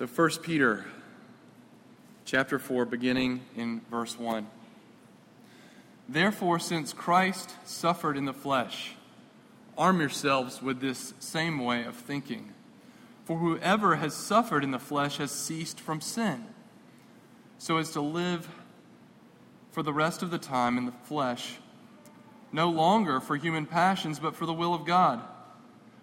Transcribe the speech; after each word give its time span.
So 0.00 0.06
1 0.06 0.30
Peter 0.40 0.86
chapter 2.24 2.58
4 2.58 2.86
beginning 2.86 3.42
in 3.54 3.82
verse 3.90 4.18
1. 4.18 4.46
Therefore 6.08 6.58
since 6.58 6.94
Christ 6.94 7.54
suffered 7.66 8.16
in 8.16 8.24
the 8.24 8.32
flesh, 8.32 8.94
arm 9.76 10.00
yourselves 10.00 10.62
with 10.62 10.80
this 10.80 11.12
same 11.18 11.62
way 11.62 11.84
of 11.84 11.96
thinking. 11.96 12.54
For 13.26 13.36
whoever 13.36 13.96
has 13.96 14.14
suffered 14.14 14.64
in 14.64 14.70
the 14.70 14.78
flesh 14.78 15.18
has 15.18 15.32
ceased 15.32 15.78
from 15.78 16.00
sin, 16.00 16.46
so 17.58 17.76
as 17.76 17.90
to 17.90 18.00
live 18.00 18.48
for 19.70 19.82
the 19.82 19.92
rest 19.92 20.22
of 20.22 20.30
the 20.30 20.38
time 20.38 20.78
in 20.78 20.86
the 20.86 20.94
flesh, 21.04 21.56
no 22.52 22.70
longer 22.70 23.20
for 23.20 23.36
human 23.36 23.66
passions, 23.66 24.18
but 24.18 24.34
for 24.34 24.46
the 24.46 24.54
will 24.54 24.72
of 24.72 24.86
God. 24.86 25.20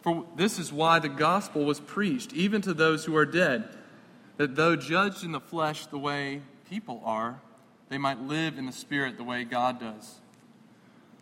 For 0.00 0.24
this 0.36 0.58
is 0.58 0.72
why 0.72 0.98
the 0.98 1.08
gospel 1.08 1.64
was 1.64 1.80
preached, 1.80 2.32
even 2.32 2.62
to 2.62 2.74
those 2.74 3.04
who 3.04 3.16
are 3.16 3.26
dead, 3.26 3.68
that 4.36 4.56
though 4.56 4.76
judged 4.76 5.24
in 5.24 5.32
the 5.32 5.40
flesh 5.40 5.86
the 5.86 5.98
way 5.98 6.42
people 6.68 7.02
are, 7.04 7.40
they 7.88 7.98
might 7.98 8.20
live 8.20 8.58
in 8.58 8.66
the 8.66 8.72
spirit 8.72 9.16
the 9.16 9.24
way 9.24 9.44
God 9.44 9.80
does. 9.80 10.20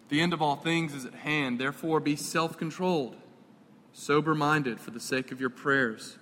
The 0.09 0.21
end 0.21 0.33
of 0.33 0.43
all 0.43 0.57
things 0.57 0.95
is 0.95 1.05
at 1.05 1.15
hand, 1.15 1.59
therefore 1.59 2.01
be 2.01 2.17
self 2.17 2.57
controlled, 2.57 3.17
sober 3.93 4.35
minded 4.35 4.81
for 4.81 4.91
the 4.91 5.01
sake 5.01 5.33
of 5.33 5.41
your 5.41 5.51
prayers. 5.51 6.19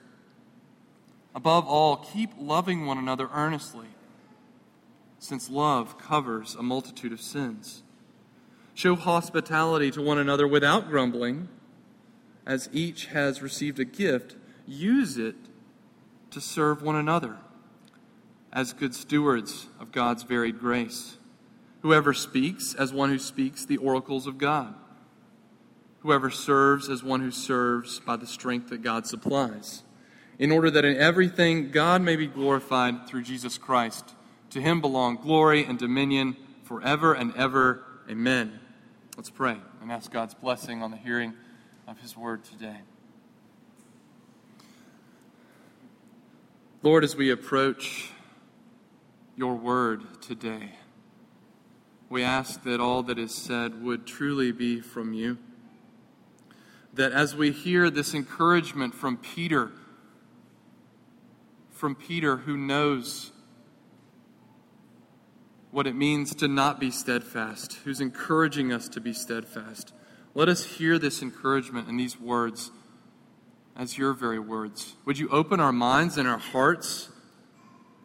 Above 1.34 1.66
all, 1.66 1.96
keep 1.96 2.30
loving 2.38 2.86
one 2.86 2.96
another 2.96 3.28
earnestly, 3.32 3.88
since 5.18 5.50
love 5.50 5.98
covers 5.98 6.54
a 6.54 6.62
multitude 6.62 7.12
of 7.12 7.20
sins. 7.20 7.82
Show 8.74 8.94
hospitality 8.94 9.90
to 9.92 10.02
one 10.02 10.18
another 10.18 10.46
without 10.46 10.88
grumbling 10.88 11.48
as 12.46 12.68
each 12.72 13.06
has 13.06 13.42
received 13.42 13.78
a 13.80 13.84
gift, 13.84 14.36
use 14.66 15.16
it 15.16 15.36
to 16.30 16.40
serve 16.40 16.82
one 16.82 16.96
another 16.96 17.36
as 18.52 18.72
good 18.72 18.94
stewards 18.94 19.66
of 19.80 19.92
God's 19.92 20.22
varied 20.22 20.60
grace. 20.60 21.16
Whoever 21.82 22.14
speaks, 22.14 22.74
as 22.74 22.92
one 22.92 23.10
who 23.10 23.18
speaks 23.18 23.64
the 23.64 23.76
oracles 23.78 24.26
of 24.26 24.38
God. 24.38 24.74
Whoever 26.00 26.30
serves, 26.30 26.88
as 26.88 27.02
one 27.02 27.20
who 27.20 27.30
serves 27.30 28.00
by 28.00 28.16
the 28.16 28.26
strength 28.26 28.70
that 28.70 28.82
God 28.82 29.06
supplies. 29.06 29.82
In 30.38 30.50
order 30.50 30.70
that 30.70 30.84
in 30.84 30.96
everything 30.96 31.70
God 31.70 32.02
may 32.02 32.16
be 32.16 32.26
glorified 32.26 33.06
through 33.06 33.22
Jesus 33.22 33.58
Christ. 33.58 34.14
To 34.50 34.60
him 34.60 34.80
belong 34.80 35.16
glory 35.16 35.64
and 35.64 35.78
dominion 35.78 36.36
forever 36.62 37.14
and 37.14 37.34
ever. 37.36 37.84
Amen. 38.08 38.60
Let's 39.16 39.30
pray 39.30 39.56
and 39.82 39.92
ask 39.92 40.10
God's 40.10 40.34
blessing 40.34 40.82
on 40.82 40.90
the 40.90 40.96
hearing 40.96 41.34
of 41.86 42.00
His 42.00 42.16
Word 42.16 42.44
today. 42.44 42.78
Lord, 46.82 47.04
as 47.04 47.16
we 47.16 47.30
approach 47.30 48.10
your 49.36 49.54
Word 49.54 50.20
today, 50.20 50.72
we 52.08 52.22
ask 52.22 52.62
that 52.64 52.80
all 52.80 53.02
that 53.04 53.18
is 53.18 53.34
said 53.34 53.82
would 53.82 54.06
truly 54.06 54.52
be 54.52 54.80
from 54.80 55.12
you. 55.12 55.38
That 56.92 57.12
as 57.12 57.34
we 57.34 57.50
hear 57.50 57.90
this 57.90 58.14
encouragement 58.14 58.94
from 58.94 59.16
Peter, 59.16 59.72
from 61.70 61.94
Peter 61.94 62.38
who 62.38 62.56
knows 62.56 63.32
what 65.70 65.88
it 65.88 65.96
means 65.96 66.36
to 66.36 66.46
not 66.46 66.78
be 66.78 66.90
steadfast, 66.90 67.78
who's 67.84 68.00
encouraging 68.00 68.72
us 68.72 68.88
to 68.90 69.00
be 69.00 69.12
steadfast. 69.12 69.92
Let 70.36 70.48
us 70.48 70.64
hear 70.64 70.98
this 70.98 71.22
encouragement 71.22 71.86
and 71.88 71.98
these 71.98 72.18
words 72.18 72.72
as 73.76 73.96
your 73.96 74.12
very 74.12 74.40
words. 74.40 74.96
Would 75.04 75.16
you 75.16 75.28
open 75.28 75.60
our 75.60 75.72
minds 75.72 76.18
and 76.18 76.26
our 76.26 76.38
hearts 76.38 77.08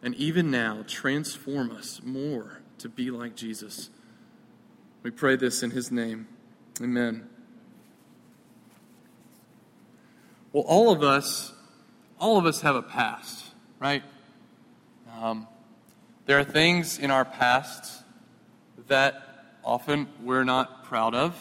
and 0.03 0.13
even 0.16 0.51
now 0.51 0.84
transform 0.88 1.72
us 1.72 2.01
more 2.03 2.62
to 2.78 2.88
be 2.88 3.09
like 3.09 3.35
Jesus? 3.35 3.90
We 5.01 5.09
pray 5.09 5.38
this 5.38 5.63
in 5.63 5.72
his 5.72 5.91
name. 5.91 6.28
Amen. 6.81 7.28
Well, 10.53 10.66
all 10.67 10.91
of 10.91 11.01
us, 11.01 11.53
all 12.19 12.38
of 12.38 12.46
us 12.46 12.61
have 12.61 12.75
a 12.75 12.81
past, 12.84 13.46
right? 13.79 14.03
Um, 15.19 15.47
there 16.28 16.38
are 16.38 16.44
things 16.44 17.00
in 17.00 17.09
our 17.09 17.25
past 17.25 18.03
that 18.88 19.56
often 19.63 20.07
we're 20.22 20.44
not 20.44 20.84
proud 20.84 21.16
of. 21.16 21.35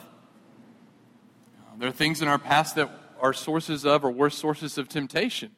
There 1.78 1.88
are 1.88 1.92
things 1.92 2.20
in 2.22 2.26
our 2.26 2.38
past 2.40 2.74
that 2.74 2.90
are 3.20 3.32
sources 3.32 3.86
of 3.86 4.04
or 4.04 4.10
were 4.10 4.30
sources 4.30 4.78
of 4.78 4.88
temptation. 4.88 5.52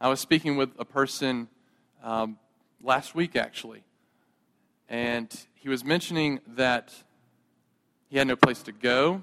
I 0.00 0.08
was 0.08 0.18
speaking 0.18 0.56
with 0.56 0.70
a 0.78 0.84
person 0.86 1.48
um, 2.02 2.38
last 2.82 3.14
week, 3.14 3.36
actually, 3.36 3.82
and 4.88 5.28
he 5.56 5.68
was 5.68 5.84
mentioning 5.84 6.40
that 6.46 6.94
he 8.08 8.16
had 8.16 8.28
no 8.28 8.34
place 8.34 8.62
to 8.62 8.72
go, 8.72 9.20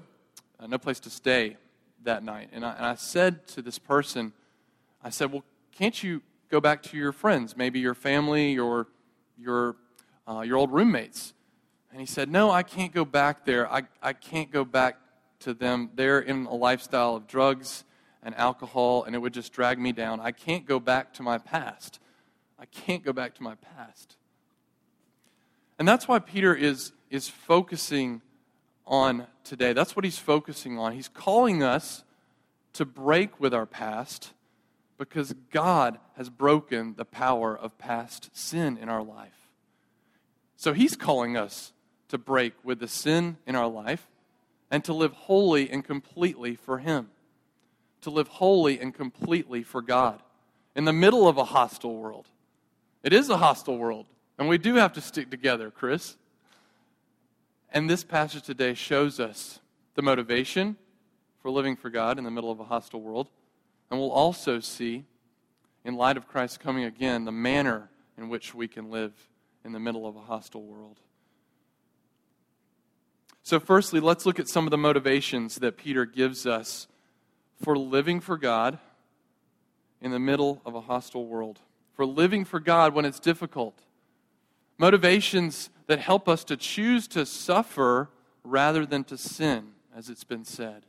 uh, 0.60 0.68
no 0.68 0.78
place 0.78 1.00
to 1.00 1.10
stay 1.10 1.56
that 2.04 2.22
night. 2.22 2.50
And 2.52 2.64
I, 2.64 2.74
and 2.74 2.86
I 2.86 2.94
said 2.94 3.48
to 3.48 3.62
this 3.62 3.80
person, 3.80 4.32
I 5.02 5.10
said, 5.10 5.32
Well, 5.32 5.42
can't 5.72 6.00
you 6.00 6.22
go 6.48 6.60
back 6.60 6.80
to 6.84 6.96
your 6.96 7.10
friends, 7.10 7.56
maybe 7.56 7.80
your 7.80 7.94
family, 7.94 8.52
your, 8.52 8.86
your, 9.36 9.74
uh, 10.28 10.42
your 10.42 10.58
old 10.58 10.70
roommates? 10.70 11.34
And 11.90 11.98
he 11.98 12.06
said, 12.06 12.30
No, 12.30 12.52
I 12.52 12.62
can't 12.62 12.94
go 12.94 13.04
back 13.04 13.44
there. 13.44 13.68
I, 13.68 13.82
I 14.00 14.12
can't 14.12 14.52
go 14.52 14.64
back 14.64 14.98
to 15.40 15.54
them. 15.54 15.90
They're 15.94 16.20
in 16.20 16.46
a 16.46 16.54
lifestyle 16.54 17.16
of 17.16 17.26
drugs 17.26 17.84
and 18.22 18.34
alcohol, 18.36 19.04
and 19.04 19.14
it 19.14 19.18
would 19.18 19.32
just 19.32 19.52
drag 19.52 19.78
me 19.78 19.92
down. 19.92 20.20
I 20.20 20.32
can't 20.32 20.66
go 20.66 20.80
back 20.80 21.14
to 21.14 21.22
my 21.22 21.38
past. 21.38 22.00
I 22.58 22.66
can't 22.66 23.04
go 23.04 23.12
back 23.12 23.34
to 23.36 23.42
my 23.42 23.54
past. 23.54 24.16
And 25.78 25.86
that's 25.86 26.08
why 26.08 26.18
Peter 26.18 26.54
is, 26.54 26.92
is 27.10 27.28
focusing 27.28 28.20
on 28.86 29.26
today. 29.44 29.72
That's 29.72 29.94
what 29.94 30.04
he's 30.04 30.18
focusing 30.18 30.78
on. 30.78 30.92
He's 30.92 31.08
calling 31.08 31.62
us 31.62 32.02
to 32.72 32.84
break 32.84 33.38
with 33.38 33.54
our 33.54 33.66
past 33.66 34.32
because 34.98 35.32
God 35.52 35.98
has 36.16 36.28
broken 36.28 36.94
the 36.96 37.04
power 37.04 37.56
of 37.56 37.78
past 37.78 38.30
sin 38.36 38.76
in 38.76 38.88
our 38.88 39.02
life. 39.02 39.48
So 40.56 40.72
he's 40.72 40.96
calling 40.96 41.36
us 41.36 41.72
to 42.08 42.18
break 42.18 42.54
with 42.64 42.80
the 42.80 42.88
sin 42.88 43.36
in 43.46 43.54
our 43.54 43.68
life 43.68 44.08
and 44.70 44.84
to 44.84 44.92
live 44.92 45.12
wholly 45.12 45.70
and 45.70 45.84
completely 45.84 46.54
for 46.54 46.78
Him. 46.78 47.08
To 48.02 48.10
live 48.10 48.28
wholly 48.28 48.78
and 48.78 48.94
completely 48.94 49.62
for 49.62 49.82
God 49.82 50.22
in 50.76 50.84
the 50.84 50.92
middle 50.92 51.26
of 51.26 51.36
a 51.36 51.44
hostile 51.44 51.96
world. 51.96 52.28
It 53.02 53.12
is 53.12 53.28
a 53.28 53.36
hostile 53.36 53.78
world, 53.78 54.06
and 54.38 54.48
we 54.48 54.58
do 54.58 54.74
have 54.74 54.92
to 54.94 55.00
stick 55.00 55.30
together, 55.30 55.70
Chris. 55.70 56.16
And 57.72 57.88
this 57.88 58.04
passage 58.04 58.42
today 58.42 58.74
shows 58.74 59.20
us 59.20 59.60
the 59.94 60.02
motivation 60.02 60.76
for 61.42 61.50
living 61.50 61.76
for 61.76 61.90
God 61.90 62.18
in 62.18 62.24
the 62.24 62.30
middle 62.30 62.50
of 62.50 62.60
a 62.60 62.64
hostile 62.64 63.00
world. 63.00 63.28
And 63.90 63.98
we'll 63.98 64.10
also 64.10 64.60
see, 64.60 65.04
in 65.84 65.96
light 65.96 66.16
of 66.16 66.28
Christ 66.28 66.60
coming 66.60 66.84
again, 66.84 67.24
the 67.24 67.32
manner 67.32 67.88
in 68.16 68.28
which 68.28 68.54
we 68.54 68.68
can 68.68 68.90
live 68.90 69.12
in 69.64 69.72
the 69.72 69.80
middle 69.80 70.06
of 70.06 70.16
a 70.16 70.20
hostile 70.20 70.62
world. 70.62 70.98
So, 73.48 73.58
firstly, 73.58 73.98
let's 73.98 74.26
look 74.26 74.38
at 74.38 74.46
some 74.46 74.66
of 74.66 74.70
the 74.70 74.76
motivations 74.76 75.54
that 75.60 75.78
Peter 75.78 76.04
gives 76.04 76.44
us 76.44 76.86
for 77.62 77.78
living 77.78 78.20
for 78.20 78.36
God 78.36 78.78
in 80.02 80.10
the 80.10 80.18
middle 80.18 80.60
of 80.66 80.74
a 80.74 80.82
hostile 80.82 81.24
world, 81.24 81.58
for 81.94 82.04
living 82.04 82.44
for 82.44 82.60
God 82.60 82.92
when 82.92 83.06
it's 83.06 83.18
difficult. 83.18 83.80
Motivations 84.76 85.70
that 85.86 85.98
help 85.98 86.28
us 86.28 86.44
to 86.44 86.58
choose 86.58 87.08
to 87.08 87.24
suffer 87.24 88.10
rather 88.44 88.84
than 88.84 89.02
to 89.04 89.16
sin, 89.16 89.68
as 89.96 90.10
it's 90.10 90.24
been 90.24 90.44
said. 90.44 90.84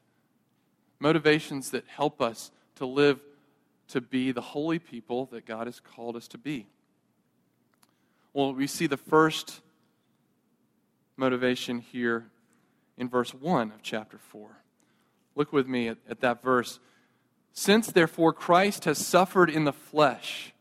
Motivations 0.99 1.71
that 1.71 1.85
help 1.87 2.21
us 2.21 2.51
to 2.75 2.85
live 2.85 3.21
to 3.87 4.01
be 4.01 4.33
the 4.33 4.41
holy 4.41 4.79
people 4.79 5.27
that 5.27 5.45
God 5.45 5.67
has 5.67 5.79
called 5.79 6.17
us 6.17 6.27
to 6.27 6.37
be. 6.37 6.67
Well, 8.33 8.53
we 8.53 8.67
see 8.67 8.85
the 8.85 8.97
first 8.97 9.61
motivation 11.15 11.79
here 11.79 12.25
in 12.99 13.09
verse 13.09 13.33
1 13.33 13.71
of 13.71 13.81
chapter 13.81 14.19
4. 14.19 14.49
Look 15.35 15.51
with 15.53 15.67
me 15.67 15.87
at, 15.87 15.97
at 16.07 16.19
that 16.19 16.43
verse. 16.43 16.79
Since 17.53 17.87
therefore 17.87 18.33
Christ 18.33 18.85
has 18.85 19.03
suffered 19.03 19.49
in 19.49 19.63
the 19.63 19.73
flesh, 19.73 20.53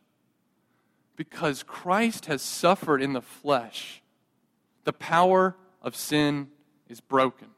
because 1.16 1.64
Christ 1.64 2.26
has 2.26 2.40
suffered 2.40 3.02
in 3.02 3.12
the 3.12 3.20
flesh, 3.20 4.02
the 4.84 4.92
power 4.92 5.56
of 5.82 5.96
sin 5.96 6.48
is 6.88 7.00
broken. 7.00 7.48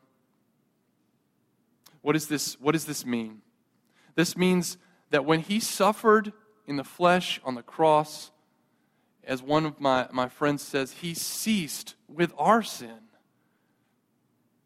What, 2.01 2.17
is 2.17 2.27
this, 2.27 2.59
what 2.59 2.73
does 2.73 2.87
this 2.87 3.05
mean? 3.05 3.43
This 4.15 4.35
means 4.35 4.79
that 5.11 5.27
when 5.27 5.41
he 5.41 5.61
suffered 5.61 6.33
in 6.67 6.77
the 6.77 6.85
flesh 6.85 7.39
on 7.45 7.55
the 7.55 7.63
cross, 7.63 8.31
as 9.25 9.43
one 9.43 9.67
of 9.67 9.79
my, 9.79 10.09
my 10.11 10.29
friends 10.29 10.63
says, 10.63 10.93
he 10.93 11.13
ceased 11.13 11.97
with 12.09 12.33
our 12.39 12.63
sin. 12.63 13.10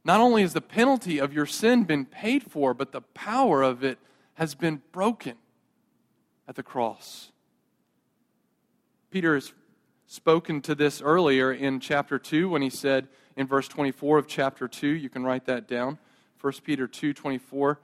Not 0.04 0.20
only 0.20 0.42
has 0.42 0.52
the 0.52 0.60
penalty 0.60 1.18
of 1.18 1.32
your 1.32 1.46
sin 1.46 1.84
been 1.84 2.04
paid 2.04 2.50
for, 2.50 2.74
but 2.74 2.92
the 2.92 3.00
power 3.00 3.62
of 3.62 3.82
it 3.82 3.98
has 4.34 4.54
been 4.54 4.82
broken 4.92 5.36
at 6.46 6.56
the 6.56 6.62
cross. 6.62 7.32
Peter 9.10 9.34
has 9.34 9.52
spoken 10.06 10.60
to 10.60 10.74
this 10.74 11.00
earlier 11.00 11.52
in 11.52 11.80
chapter 11.80 12.18
2 12.18 12.48
when 12.50 12.60
he 12.60 12.68
said 12.68 13.08
in 13.36 13.46
verse 13.46 13.66
24 13.68 14.18
of 14.18 14.26
chapter 14.26 14.68
2, 14.68 14.88
you 14.88 15.08
can 15.08 15.24
write 15.24 15.46
that 15.46 15.66
down. 15.66 15.98
1 16.40 16.52
Peter 16.62 16.86
2 16.86 17.14
24. 17.14 17.80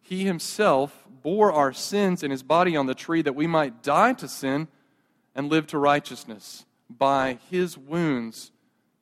He 0.00 0.24
himself 0.24 1.04
bore 1.22 1.52
our 1.52 1.72
sins 1.74 2.22
in 2.22 2.30
his 2.30 2.42
body 2.42 2.76
on 2.76 2.86
the 2.86 2.94
tree 2.94 3.20
that 3.20 3.34
we 3.34 3.46
might 3.46 3.82
die 3.82 4.14
to 4.14 4.28
sin 4.28 4.68
and 5.34 5.50
live 5.50 5.66
to 5.66 5.78
righteousness. 5.78 6.64
By 6.88 7.38
his 7.50 7.76
wounds 7.76 8.50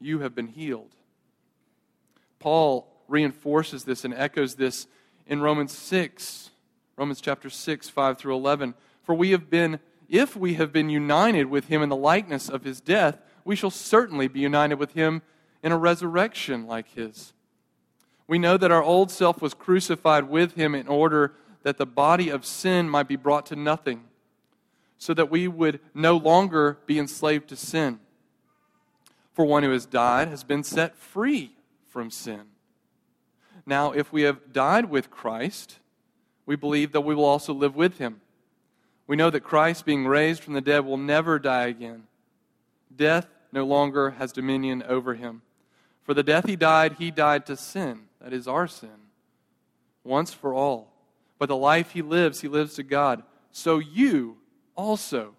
you 0.01 0.19
have 0.21 0.35
been 0.35 0.49
healed. 0.49 0.97
Paul 2.39 2.87
reinforces 3.09 3.85
this 3.85 4.05
and 4.05 4.15
echoes 4.15 4.55
this 4.57 4.87
in 5.27 5.41
Romans 5.41 5.73
6, 5.73 6.51
Romans 6.97 7.21
chapter 7.21 7.51
6, 7.51 7.89
5 7.89 8.19
through 8.19 8.35
11. 8.35 8.75
For 9.03 9.15
we 9.15 9.31
have 9.31 9.51
been, 9.51 9.81
if 10.09 10.37
we 10.37 10.55
have 10.55 10.73
been 10.73 10.89
united 10.89 11.47
with 11.47 11.67
him 11.67 11.83
in 11.83 11.89
the 11.89 11.97
likeness 11.97 12.49
of 12.49 12.65
his 12.65 12.81
death, 12.81 13.19
we 13.45 13.57
shall 13.57 13.71
certainly 13.71 14.29
be 14.29 14.41
united 14.41 14.77
with 14.77 14.93
him 14.93 15.23
in 15.63 15.73
a 15.73 15.79
resurrection 15.79 16.67
like 16.67 16.89
his. 16.95 17.33
We 18.27 18.39
know 18.39 18.57
that 18.57 18.73
our 18.73 18.83
old 18.83 19.11
self 19.11 19.41
was 19.41 19.55
crucified 19.55 20.29
with 20.29 20.55
him 20.55 20.75
in 20.75 20.89
order 20.89 21.35
that 21.63 21.79
the 21.79 21.87
body 21.87 22.29
of 22.29 22.45
sin 22.45 22.89
might 22.89 23.09
be 23.09 23.17
brought 23.17 23.47
to 23.47 23.57
nothing, 23.57 24.05
so 24.99 25.15
that 25.15 25.31
we 25.31 25.47
would 25.49 25.81
no 25.95 26.17
longer 26.17 26.79
be 26.87 26.99
enslaved 26.99 27.49
to 27.49 27.57
sin. 27.57 28.01
For 29.33 29.45
one 29.45 29.63
who 29.63 29.71
has 29.71 29.87
died 29.87 30.29
has 30.29 30.45
been 30.45 30.63
set 30.63 30.97
free 30.97 31.53
from 31.97 32.11
sin. 32.11 32.43
Now, 33.65 33.93
if 33.93 34.13
we 34.13 34.21
have 34.25 34.53
died 34.53 34.91
with 34.91 35.11
Christ, 35.11 35.79
we 36.45 36.55
believe 36.55 36.93
that 36.93 37.01
we 37.01 37.15
will 37.15 37.25
also 37.25 37.55
live 37.55 37.75
with 37.75 37.97
him. 37.97 38.21
We 39.07 39.17
know 39.17 39.31
that 39.31 39.41
Christ, 39.41 39.87
being 39.87 40.07
raised 40.07 40.43
from 40.43 40.53
the 40.53 40.61
dead, 40.61 40.85
will 40.85 40.99
never 40.99 41.39
die 41.39 41.69
again. 41.69 42.03
Death 42.95 43.29
no 43.51 43.65
longer 43.65 44.11
has 44.11 44.31
dominion 44.31 44.83
over 44.87 45.15
him. 45.15 45.41
For 46.03 46.13
the 46.13 46.23
death 46.23 46.45
he 46.45 46.55
died, 46.55 46.97
he 46.99 47.11
died 47.11 47.47
to 47.47 47.57
sin 47.57 48.01
that 48.21 48.35
is 48.35 48.47
our 48.47 48.67
sin, 48.67 49.09
once 50.05 50.35
for 50.35 50.53
all. 50.53 50.93
But 51.39 51.49
the 51.49 51.57
life 51.57 51.93
he 51.93 52.03
lives, 52.03 52.43
he 52.43 52.49
lives 52.49 52.75
to 52.75 52.83
God. 52.83 53.23
So 53.53 53.79
you 53.79 54.37
also, 54.77 55.33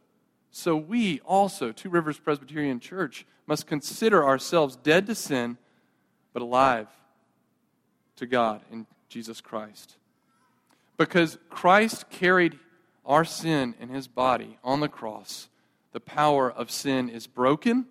so 0.49 0.75
we 0.75 1.19
also, 1.19 1.71
Two 1.71 1.91
Rivers 1.91 2.17
Presbyterian 2.17 2.79
Church, 2.79 3.27
must 3.45 3.67
consider 3.67 4.25
ourselves 4.25 4.75
dead 4.75 5.05
to 5.05 5.13
sin, 5.13 5.59
but 6.37 6.43
alive 6.43 6.87
to 8.15 8.27
God 8.27 8.61
in 8.71 8.85
Jesus 9.09 9.41
Christ. 9.41 9.95
Because 10.95 11.39
Christ 11.49 12.11
carried 12.11 12.59
our 13.07 13.25
sin 13.25 13.73
in 13.79 13.89
his 13.89 14.07
body 14.07 14.59
on 14.63 14.79
the 14.79 14.87
cross, 14.87 15.49
the 15.93 15.99
power 15.99 16.51
of 16.51 16.69
sin 16.69 17.09
is 17.09 17.25
broken. 17.25 17.87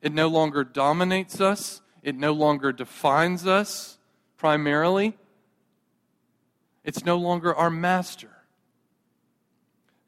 It 0.00 0.10
no 0.10 0.26
longer 0.26 0.64
dominates 0.64 1.38
us, 1.38 1.82
it 2.02 2.16
no 2.16 2.32
longer 2.32 2.72
defines 2.72 3.46
us 3.46 3.98
primarily. 4.38 5.18
It's 6.82 7.04
no 7.04 7.18
longer 7.18 7.54
our 7.54 7.68
master. 7.68 8.30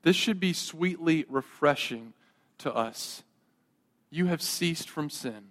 This 0.00 0.16
should 0.16 0.40
be 0.40 0.54
sweetly 0.54 1.26
refreshing 1.28 2.14
to 2.60 2.72
us. 2.72 3.24
You 4.08 4.24
have 4.28 4.40
ceased 4.40 4.88
from 4.88 5.10
sin. 5.10 5.48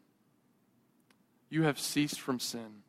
You 1.50 1.64
have 1.64 1.80
ceased 1.80 2.20
from 2.20 2.40
sin. 2.40 2.84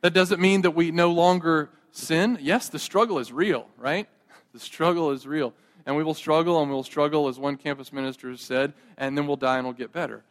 That 0.00 0.12
doesn't 0.12 0.40
mean 0.40 0.62
that 0.62 0.72
we 0.72 0.90
no 0.90 1.12
longer 1.12 1.70
sin. 1.92 2.38
Yes, 2.40 2.68
the 2.68 2.78
struggle 2.78 3.18
is 3.18 3.32
real, 3.32 3.68
right? 3.78 4.08
The 4.52 4.60
struggle 4.60 5.10
is 5.12 5.26
real. 5.26 5.54
And 5.86 5.96
we 5.96 6.04
will 6.04 6.14
struggle 6.14 6.60
and 6.60 6.70
we'll 6.70 6.82
struggle, 6.82 7.28
as 7.28 7.38
one 7.38 7.56
campus 7.56 7.92
minister 7.92 8.30
has 8.30 8.40
said, 8.40 8.72
and 8.96 9.16
then 9.16 9.26
we'll 9.26 9.36
die 9.36 9.56
and 9.56 9.66
we'll 9.66 9.74
get 9.74 9.92
better. 9.92 10.24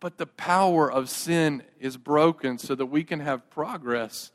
But 0.00 0.18
the 0.18 0.26
power 0.26 0.90
of 0.90 1.08
sin 1.08 1.62
is 1.80 1.96
broken 1.96 2.58
so 2.58 2.74
that 2.74 2.86
we 2.86 3.04
can 3.04 3.20
have 3.20 3.48
progress 3.50 4.30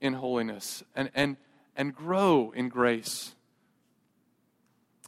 in 0.00 0.14
holiness 0.14 0.82
and, 0.94 1.10
and, 1.14 1.36
and 1.76 1.94
grow 1.94 2.52
in 2.54 2.68
grace. 2.68 3.34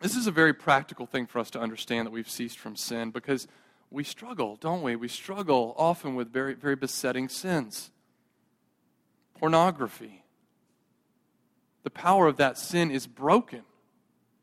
This 0.00 0.16
is 0.16 0.26
a 0.26 0.30
very 0.30 0.54
practical 0.54 1.04
thing 1.04 1.26
for 1.26 1.38
us 1.38 1.50
to 1.50 1.60
understand 1.60 2.06
that 2.06 2.10
we've 2.10 2.30
ceased 2.30 2.58
from 2.58 2.74
sin 2.74 3.10
because 3.10 3.46
we 3.90 4.04
struggle, 4.04 4.56
don't 4.56 4.82
we? 4.82 4.94
We 4.94 5.08
struggle 5.08 5.74
often 5.76 6.14
with 6.14 6.32
very, 6.32 6.54
very 6.54 6.76
besetting 6.76 7.28
sins. 7.28 7.90
Pornography. 9.38 10.24
The 11.82 11.90
power 11.90 12.26
of 12.26 12.36
that 12.36 12.58
sin 12.58 12.90
is 12.90 13.06
broken, 13.06 13.62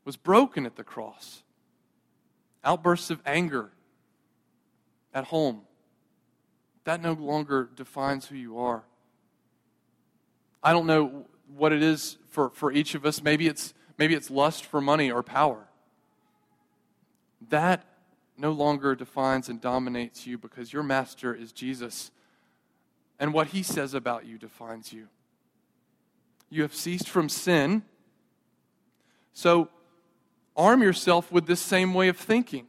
was 0.04 0.16
broken 0.16 0.66
at 0.66 0.76
the 0.76 0.84
cross. 0.84 1.42
Outbursts 2.64 3.10
of 3.10 3.20
anger 3.24 3.70
at 5.14 5.24
home. 5.24 5.62
That 6.84 7.00
no 7.00 7.12
longer 7.12 7.70
defines 7.74 8.26
who 8.26 8.36
you 8.36 8.58
are. 8.58 8.82
I 10.62 10.72
don't 10.72 10.86
know 10.86 11.26
what 11.56 11.72
it 11.72 11.82
is 11.82 12.18
for, 12.30 12.50
for 12.50 12.72
each 12.72 12.94
of 12.94 13.06
us. 13.06 13.22
Maybe 13.22 13.46
it's, 13.46 13.72
maybe 13.96 14.14
it's 14.14 14.30
lust 14.30 14.64
for 14.64 14.80
money 14.80 15.10
or 15.10 15.22
power. 15.22 15.68
That 17.48 17.84
no 18.38 18.52
longer 18.52 18.94
defines 18.94 19.48
and 19.48 19.60
dominates 19.60 20.26
you 20.26 20.38
because 20.38 20.72
your 20.72 20.82
master 20.82 21.34
is 21.34 21.52
Jesus. 21.52 22.10
And 23.18 23.34
what 23.34 23.48
he 23.48 23.62
says 23.62 23.94
about 23.94 24.26
you 24.26 24.38
defines 24.38 24.92
you. 24.92 25.08
You 26.48 26.62
have 26.62 26.74
ceased 26.74 27.08
from 27.08 27.28
sin. 27.28 27.82
So 29.32 29.68
arm 30.56 30.82
yourself 30.82 31.30
with 31.32 31.46
this 31.46 31.60
same 31.60 31.94
way 31.94 32.08
of 32.08 32.16
thinking. 32.16 32.66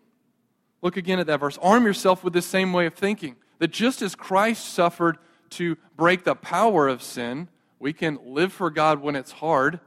Look 0.81 0.97
again 0.97 1.19
at 1.19 1.27
that 1.27 1.39
verse. 1.39 1.57
Arm 1.61 1.85
yourself 1.85 2.23
with 2.23 2.33
this 2.33 2.45
same 2.45 2.73
way 2.73 2.85
of 2.85 2.93
thinking 2.93 3.35
that 3.59 3.71
just 3.71 4.01
as 4.01 4.15
Christ 4.15 4.73
suffered 4.73 5.17
to 5.51 5.77
break 5.95 6.23
the 6.23 6.35
power 6.35 6.87
of 6.87 7.03
sin, 7.03 7.47
we 7.79 7.93
can 7.93 8.19
live 8.23 8.53
for 8.53 8.69
God 8.69 9.01
when 9.01 9.15
it's 9.15 9.33
hard 9.33 9.79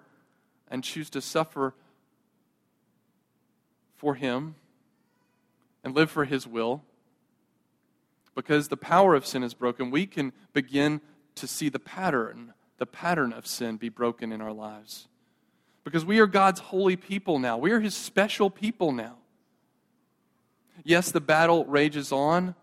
and 0.68 0.84
choose 0.84 1.10
to 1.10 1.20
suffer 1.20 1.74
for 3.96 4.14
Him 4.14 4.54
and 5.84 5.94
live 5.94 6.10
for 6.10 6.24
His 6.24 6.46
will. 6.46 6.82
Because 8.34 8.68
the 8.68 8.76
power 8.76 9.14
of 9.14 9.26
sin 9.26 9.42
is 9.42 9.54
broken, 9.54 9.90
we 9.90 10.06
can 10.06 10.32
begin 10.52 11.00
to 11.34 11.46
see 11.46 11.68
the 11.68 11.78
pattern, 11.78 12.54
the 12.78 12.86
pattern 12.86 13.32
of 13.32 13.46
sin 13.46 13.76
be 13.76 13.88
broken 13.88 14.32
in 14.32 14.40
our 14.40 14.52
lives. 14.52 15.08
Because 15.84 16.04
we 16.04 16.18
are 16.20 16.26
God's 16.26 16.60
holy 16.60 16.96
people 16.96 17.38
now. 17.38 17.58
We 17.58 17.72
are 17.72 17.80
His 17.80 17.94
special 17.94 18.50
people 18.50 18.92
now. 18.92 19.16
Yes, 20.84 21.10
the 21.10 21.20
battle 21.20 21.64
rages 21.66 22.12
on, 22.12 22.54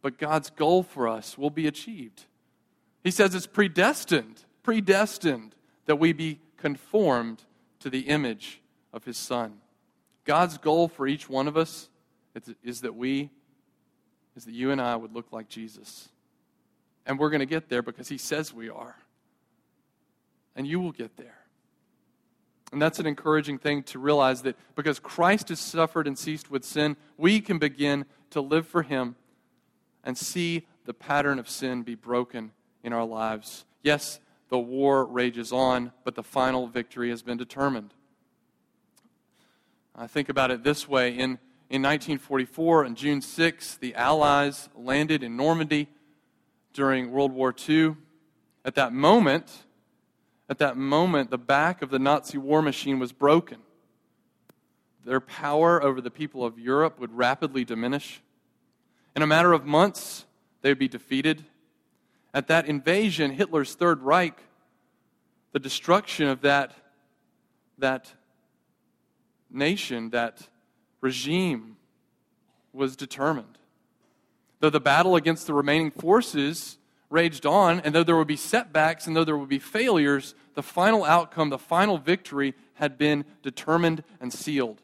but 0.00 0.18
God's 0.18 0.50
goal 0.50 0.82
for 0.82 1.06
us 1.06 1.38
will 1.38 1.50
be 1.50 1.66
achieved. 1.66 2.24
He 3.04 3.10
says 3.10 3.34
it's 3.34 3.46
predestined, 3.46 4.44
predestined 4.62 5.54
that 5.86 5.96
we 5.96 6.12
be 6.12 6.40
conformed 6.56 7.42
to 7.80 7.90
the 7.90 8.00
image 8.00 8.60
of 8.92 9.04
His 9.04 9.16
Son. 9.16 9.58
God's 10.24 10.58
goal 10.58 10.88
for 10.88 11.06
each 11.06 11.28
one 11.28 11.48
of 11.48 11.56
us 11.56 11.88
is 12.62 12.80
that 12.82 12.94
we, 12.94 13.30
is 14.36 14.44
that 14.44 14.54
you 14.54 14.70
and 14.70 14.80
I 14.80 14.96
would 14.96 15.14
look 15.14 15.32
like 15.32 15.48
Jesus. 15.48 16.08
And 17.06 17.18
we're 17.18 17.30
going 17.30 17.40
to 17.40 17.46
get 17.46 17.68
there 17.68 17.82
because 17.82 18.08
He 18.08 18.18
says 18.18 18.52
we 18.52 18.68
are. 18.68 18.96
And 20.54 20.66
you 20.66 20.80
will 20.80 20.92
get 20.92 21.16
there. 21.16 21.38
And 22.72 22.80
that's 22.80 22.98
an 22.98 23.06
encouraging 23.06 23.58
thing 23.58 23.82
to 23.84 23.98
realize 23.98 24.42
that 24.42 24.56
because 24.74 24.98
Christ 24.98 25.50
has 25.50 25.60
suffered 25.60 26.06
and 26.06 26.18
ceased 26.18 26.50
with 26.50 26.64
sin, 26.64 26.96
we 27.18 27.40
can 27.40 27.58
begin 27.58 28.06
to 28.30 28.40
live 28.40 28.66
for 28.66 28.82
Him 28.82 29.16
and 30.02 30.16
see 30.16 30.66
the 30.84 30.94
pattern 30.94 31.38
of 31.38 31.48
sin 31.48 31.82
be 31.82 31.94
broken 31.94 32.52
in 32.82 32.92
our 32.92 33.04
lives. 33.04 33.64
Yes, 33.82 34.20
the 34.48 34.58
war 34.58 35.04
rages 35.04 35.52
on, 35.52 35.92
but 36.04 36.14
the 36.14 36.22
final 36.22 36.66
victory 36.66 37.10
has 37.10 37.22
been 37.22 37.38
determined. 37.38 37.94
I 39.94 40.06
think 40.06 40.28
about 40.28 40.50
it 40.50 40.64
this 40.64 40.88
way. 40.88 41.16
In, 41.16 41.38
in 41.72 41.80
1944, 41.80 42.84
on 42.84 42.94
June 42.94 43.22
6, 43.22 43.76
the 43.76 43.94
Allies 43.94 44.68
landed 44.74 45.22
in 45.22 45.38
Normandy 45.38 45.88
during 46.74 47.10
World 47.10 47.32
War 47.32 47.54
II. 47.66 47.96
At 48.62 48.74
that 48.74 48.92
moment, 48.92 49.50
at 50.50 50.58
that 50.58 50.76
moment, 50.76 51.30
the 51.30 51.38
back 51.38 51.80
of 51.80 51.88
the 51.88 51.98
Nazi 51.98 52.36
war 52.36 52.60
machine 52.60 52.98
was 52.98 53.10
broken. 53.10 53.58
their 55.04 55.18
power 55.18 55.82
over 55.82 56.02
the 56.02 56.10
people 56.10 56.44
of 56.44 56.58
Europe 56.58 57.00
would 57.00 57.16
rapidly 57.16 57.64
diminish. 57.64 58.22
In 59.16 59.22
a 59.22 59.26
matter 59.26 59.54
of 59.54 59.64
months, 59.64 60.26
they 60.60 60.68
would 60.68 60.78
be 60.78 60.88
defeated. 60.88 61.42
At 62.34 62.48
that 62.48 62.68
invasion, 62.68 63.30
Hitler's 63.30 63.74
Third 63.74 64.02
Reich, 64.02 64.38
the 65.52 65.58
destruction 65.58 66.28
of 66.28 66.42
that, 66.42 66.74
that 67.78 68.12
nation, 69.50 70.10
that 70.10 70.48
regime, 71.02 71.76
was 72.72 72.96
determined. 72.96 73.58
Though 74.60 74.70
the 74.70 74.80
battle 74.80 75.16
against 75.16 75.46
the 75.46 75.52
remaining 75.52 75.90
forces 75.90 76.78
raged 77.10 77.44
on, 77.44 77.80
and 77.80 77.94
though 77.94 78.04
there 78.04 78.16
would 78.16 78.26
be 78.26 78.36
setbacks 78.36 79.06
and 79.06 79.14
though 79.14 79.24
there 79.24 79.36
would 79.36 79.50
be 79.50 79.58
failures, 79.58 80.34
the 80.54 80.62
final 80.62 81.04
outcome, 81.04 81.50
the 81.50 81.58
final 81.58 81.98
victory, 81.98 82.54
had 82.74 82.96
been 82.96 83.26
determined 83.42 84.02
and 84.20 84.32
sealed. 84.32 84.80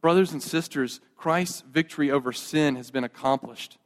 Brothers 0.00 0.32
and 0.32 0.42
sisters, 0.42 1.00
Christ's 1.16 1.60
victory 1.60 2.10
over 2.10 2.32
sin 2.32 2.74
has 2.76 2.90
been 2.90 3.04
accomplished. 3.04 3.78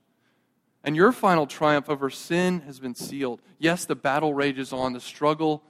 And 0.85 0.95
your 0.95 1.13
final 1.13 1.47
triumph 1.47 1.91
over 1.91 2.09
sin 2.11 2.61
has 2.61 2.79
been 2.79 2.95
sealed. 2.95 3.43
Yes, 3.59 3.85
the 3.85 3.97
battle 3.97 4.35
rages 4.35 4.73
on, 4.73 4.93
the 4.93 5.01
struggle 5.01 5.63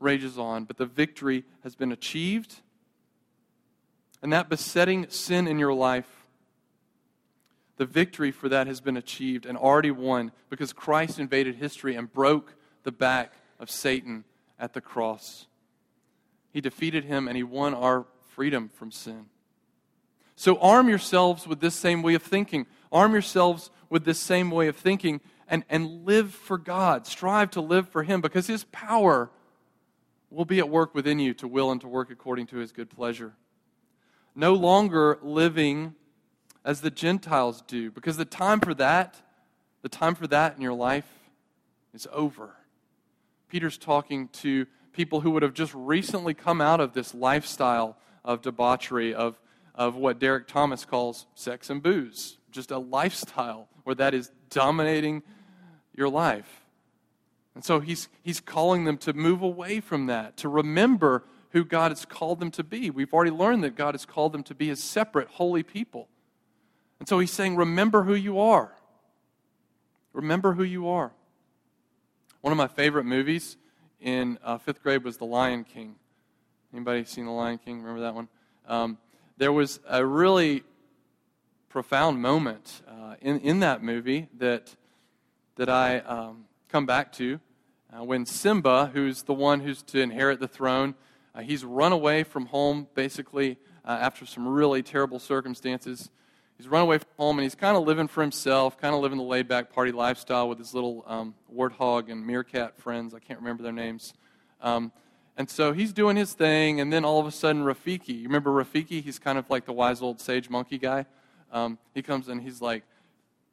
rages 0.00 0.38
on, 0.38 0.64
but 0.64 0.78
the 0.78 0.86
victory 0.86 1.44
has 1.62 1.76
been 1.76 1.92
achieved. 1.92 2.56
And 4.22 4.32
that 4.32 4.48
besetting 4.48 5.08
sin 5.10 5.48
in 5.48 5.58
your 5.58 5.74
life, 5.74 6.08
the 7.76 7.86
victory 7.86 8.30
for 8.30 8.48
that 8.48 8.66
has 8.68 8.80
been 8.80 8.96
achieved 8.96 9.44
and 9.44 9.58
already 9.58 9.90
won 9.90 10.30
because 10.48 10.72
Christ 10.72 11.18
invaded 11.18 11.56
history 11.56 11.96
and 11.96 12.12
broke 12.12 12.54
the 12.84 12.92
back 12.92 13.32
of 13.58 13.70
Satan 13.70 14.24
at 14.58 14.72
the 14.72 14.80
cross. 14.80 15.46
He 16.52 16.60
defeated 16.60 17.04
him 17.04 17.26
and 17.26 17.36
he 17.36 17.42
won 17.42 17.74
our 17.74 18.06
freedom 18.28 18.68
from 18.68 18.92
sin. 18.92 19.26
So 20.36 20.58
arm 20.58 20.88
yourselves 20.88 21.46
with 21.46 21.60
this 21.60 21.74
same 21.74 22.02
way 22.02 22.14
of 22.14 22.22
thinking. 22.22 22.66
Arm 22.90 23.12
yourselves 23.12 23.70
with 23.90 24.04
this 24.04 24.18
same 24.18 24.50
way 24.50 24.68
of 24.68 24.76
thinking 24.76 25.20
and, 25.48 25.64
and 25.68 26.04
live 26.04 26.32
for 26.32 26.58
God. 26.58 27.06
Strive 27.06 27.50
to 27.52 27.60
live 27.60 27.88
for 27.88 28.02
Him 28.02 28.20
because 28.20 28.46
His 28.46 28.64
power 28.64 29.30
will 30.30 30.44
be 30.44 30.58
at 30.58 30.68
work 30.68 30.94
within 30.94 31.18
you 31.18 31.34
to 31.34 31.46
will 31.46 31.70
and 31.70 31.80
to 31.82 31.88
work 31.88 32.10
according 32.10 32.46
to 32.48 32.56
His 32.56 32.72
good 32.72 32.90
pleasure. 32.90 33.34
No 34.34 34.54
longer 34.54 35.18
living 35.22 35.94
as 36.64 36.80
the 36.80 36.90
Gentiles 36.90 37.62
do 37.66 37.90
because 37.90 38.16
the 38.16 38.24
time 38.24 38.60
for 38.60 38.74
that, 38.74 39.16
the 39.82 39.88
time 39.88 40.14
for 40.14 40.26
that 40.28 40.56
in 40.56 40.62
your 40.62 40.74
life 40.74 41.08
is 41.92 42.06
over. 42.12 42.54
Peter's 43.48 43.76
talking 43.76 44.28
to 44.28 44.66
people 44.92 45.20
who 45.20 45.30
would 45.30 45.42
have 45.42 45.54
just 45.54 45.74
recently 45.74 46.34
come 46.34 46.60
out 46.60 46.80
of 46.80 46.92
this 46.92 47.14
lifestyle 47.14 47.96
of 48.24 48.40
debauchery, 48.40 49.14
of 49.14 49.38
of 49.74 49.96
what 49.96 50.18
Derek 50.18 50.46
Thomas 50.46 50.84
calls 50.84 51.26
sex 51.34 51.70
and 51.70 51.82
booze, 51.82 52.38
just 52.50 52.70
a 52.70 52.78
lifestyle 52.78 53.68
where 53.84 53.94
that 53.94 54.14
is 54.14 54.30
dominating 54.50 55.22
your 55.94 56.08
life. 56.08 56.62
And 57.54 57.64
so 57.64 57.80
he's, 57.80 58.08
he's 58.22 58.40
calling 58.40 58.84
them 58.84 58.96
to 58.98 59.12
move 59.12 59.42
away 59.42 59.80
from 59.80 60.06
that, 60.06 60.36
to 60.38 60.48
remember 60.48 61.24
who 61.52 61.64
God 61.64 61.90
has 61.90 62.04
called 62.04 62.40
them 62.40 62.50
to 62.52 62.64
be. 62.64 62.90
We've 62.90 63.12
already 63.12 63.30
learned 63.30 63.62
that 63.64 63.76
God 63.76 63.94
has 63.94 64.04
called 64.04 64.32
them 64.32 64.42
to 64.44 64.54
be 64.54 64.68
his 64.68 64.82
separate, 64.82 65.28
holy 65.28 65.62
people. 65.62 66.08
And 66.98 67.08
so 67.08 67.18
he's 67.18 67.30
saying, 67.30 67.56
remember 67.56 68.04
who 68.04 68.14
you 68.14 68.40
are. 68.40 68.72
Remember 70.12 70.52
who 70.52 70.62
you 70.62 70.88
are. 70.88 71.12
One 72.40 72.52
of 72.52 72.56
my 72.56 72.68
favorite 72.68 73.04
movies 73.04 73.56
in 74.00 74.38
uh, 74.42 74.58
fifth 74.58 74.82
grade 74.82 75.04
was 75.04 75.18
The 75.18 75.24
Lion 75.24 75.64
King. 75.64 75.96
Anybody 76.72 77.04
seen 77.04 77.26
The 77.26 77.32
Lion 77.32 77.58
King? 77.58 77.82
Remember 77.82 78.00
that 78.02 78.14
one? 78.14 78.28
Um, 78.66 78.98
there 79.36 79.52
was 79.52 79.80
a 79.88 80.04
really 80.04 80.64
profound 81.68 82.20
moment 82.20 82.82
uh, 82.88 83.14
in, 83.20 83.40
in 83.40 83.60
that 83.60 83.82
movie 83.82 84.28
that, 84.38 84.74
that 85.56 85.68
I 85.68 85.98
um, 85.98 86.44
come 86.68 86.86
back 86.86 87.12
to 87.14 87.40
uh, 87.94 88.02
when 88.02 88.24
Simba, 88.24 88.90
who's 88.94 89.24
the 89.24 89.34
one 89.34 89.60
who's 89.60 89.82
to 89.82 90.00
inherit 90.00 90.40
the 90.40 90.48
throne, 90.48 90.94
uh, 91.34 91.40
he's 91.40 91.64
run 91.64 91.92
away 91.92 92.22
from 92.22 92.46
home 92.46 92.86
basically 92.94 93.58
uh, 93.84 93.98
after 94.00 94.26
some 94.26 94.46
really 94.46 94.82
terrible 94.82 95.18
circumstances. 95.18 96.10
He's 96.56 96.68
run 96.68 96.82
away 96.82 96.98
from 96.98 97.08
home 97.16 97.38
and 97.38 97.44
he's 97.44 97.54
kind 97.54 97.76
of 97.76 97.84
living 97.84 98.06
for 98.06 98.20
himself, 98.20 98.78
kind 98.78 98.94
of 98.94 99.00
living 99.00 99.18
the 99.18 99.24
laid 99.24 99.48
back 99.48 99.72
party 99.72 99.90
lifestyle 99.90 100.48
with 100.48 100.58
his 100.58 100.74
little 100.74 101.04
um, 101.06 101.34
warthog 101.52 102.10
and 102.10 102.24
meerkat 102.26 102.78
friends. 102.78 103.14
I 103.14 103.18
can't 103.18 103.40
remember 103.40 103.62
their 103.62 103.72
names. 103.72 104.14
Um, 104.60 104.92
and 105.36 105.48
so 105.48 105.72
he's 105.72 105.92
doing 105.92 106.16
his 106.16 106.34
thing, 106.34 106.80
and 106.80 106.92
then 106.92 107.04
all 107.06 107.18
of 107.18 107.26
a 107.26 107.30
sudden, 107.30 107.64
Rafiki, 107.64 108.10
you 108.10 108.24
remember 108.24 108.50
Rafiki? 108.50 109.02
He's 109.02 109.18
kind 109.18 109.38
of 109.38 109.48
like 109.48 109.64
the 109.64 109.72
wise 109.72 110.02
old 110.02 110.20
sage 110.20 110.50
monkey 110.50 110.76
guy. 110.76 111.06
Um, 111.50 111.78
he 111.94 112.02
comes 112.02 112.28
and 112.28 112.40
he's 112.40 112.60
like, 112.60 112.84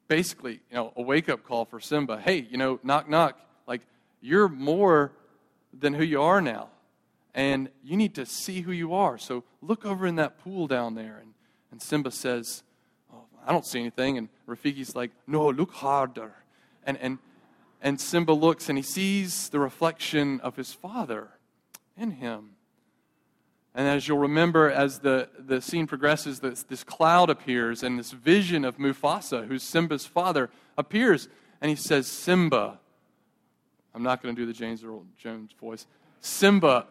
basically, 0.08 0.60
you 0.70 0.76
know, 0.76 0.94
a 0.98 1.02
wake 1.02 1.30
up 1.30 1.44
call 1.44 1.66
for 1.66 1.80
Simba. 1.80 2.20
Hey, 2.20 2.46
you 2.50 2.58
know, 2.58 2.80
knock, 2.84 3.10
knock. 3.10 3.40
Like, 3.66 3.82
you're 4.22 4.50
more 4.50 5.14
than 5.74 5.94
who 5.94 6.04
you 6.04 6.22
are 6.22 6.42
now. 6.42 6.70
And 7.34 7.70
you 7.84 7.96
need 7.96 8.16
to 8.16 8.26
see 8.26 8.62
who 8.62 8.72
you 8.72 8.94
are. 8.94 9.18
So 9.18 9.44
look 9.62 9.86
over 9.86 10.08
in 10.08 10.16
that 10.16 10.40
pool 10.40 10.68
down 10.68 10.96
there. 10.96 11.20
And, 11.22 11.34
and 11.72 11.82
Simba 11.82 12.12
says, 12.12 12.64
oh, 13.14 13.24
I 13.46 13.52
don't 13.52 13.66
see 13.66 13.80
anything. 13.80 14.18
And 14.18 14.30
Rafiki's 14.48 14.96
like, 14.96 15.12
No, 15.28 15.50
look 15.50 15.72
harder. 15.72 16.34
And, 16.84 16.98
and, 16.98 17.20
and 17.82 18.00
Simba 18.02 18.32
looks 18.32 18.70
and 18.70 18.78
he 18.78 18.84
sees 18.84 19.50
the 19.50 19.60
reflection 19.60 20.40
of 20.42 20.56
his 20.56 20.74
father 20.74 21.30
in 21.96 22.12
him. 22.12 22.52
And 23.76 23.88
as 23.88 24.08
you'll 24.08 24.18
remember, 24.18 24.70
as 24.70 25.00
the, 25.00 25.30
the 25.38 25.62
scene 25.62 25.86
progresses, 25.86 26.40
this, 26.40 26.64
this 26.64 26.84
cloud 26.84 27.30
appears 27.30 27.84
and 27.84 28.00
this 28.00 28.12
vision 28.12 28.66
of 28.66 28.78
Mufasa, 28.78 29.48
who's 29.48 29.64
Simba's 29.64 30.06
father, 30.06 30.50
appears. 30.78 31.30
And 31.62 31.70
he 31.70 31.76
says, 31.76 32.08
Simba, 32.08 32.80
I'm 33.94 34.04
not 34.04 34.24
going 34.24 34.36
to 34.36 34.42
do 34.42 34.46
the 34.46 34.54
James 34.54 34.84
Earl 34.84 35.06
Jones 35.18 35.52
voice. 35.60 35.86
Simba, 36.20 36.88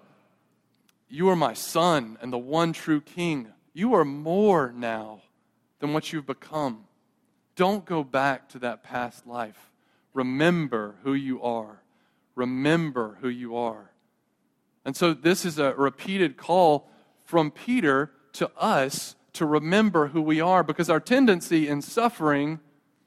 you 1.09 1.29
are 1.29 1.37
my 1.37 1.55
son 1.55 2.19
and 2.21 2.33
the 2.33 2.39
one 2.39 2.73
true 2.73 3.01
king. 3.01 3.49
You 3.73 3.95
are 3.95 4.05
more 4.05 4.73
now 4.75 5.23
than 5.81 5.93
what 5.93 6.13
you've 6.13 6.27
become. 6.27 6.85
Don't 7.57 7.85
go 7.85 8.05
back 8.05 8.49
to 8.51 8.59
that 8.61 8.83
past 8.83 9.27
life. 9.27 9.73
Remember 10.15 10.97
who 11.03 11.15
you 11.15 11.43
are. 11.43 11.83
Remember 12.35 13.19
who 13.21 13.29
you 13.29 13.57
are. 13.57 13.91
And 14.85 14.97
so 14.97 15.13
this 15.13 15.45
is 15.45 15.59
a 15.59 15.75
repeated 15.75 16.37
call 16.37 16.89
from 17.25 17.51
Peter 17.51 18.13
to 18.35 18.51
us 18.57 19.17
to 19.35 19.47
remember 19.47 20.09
who 20.09 20.23
we 20.23 20.41
are 20.41 20.63
because 20.63 20.91
our 20.91 21.01
tendency 21.01 21.69
in 21.69 21.83
suffering 21.83 22.61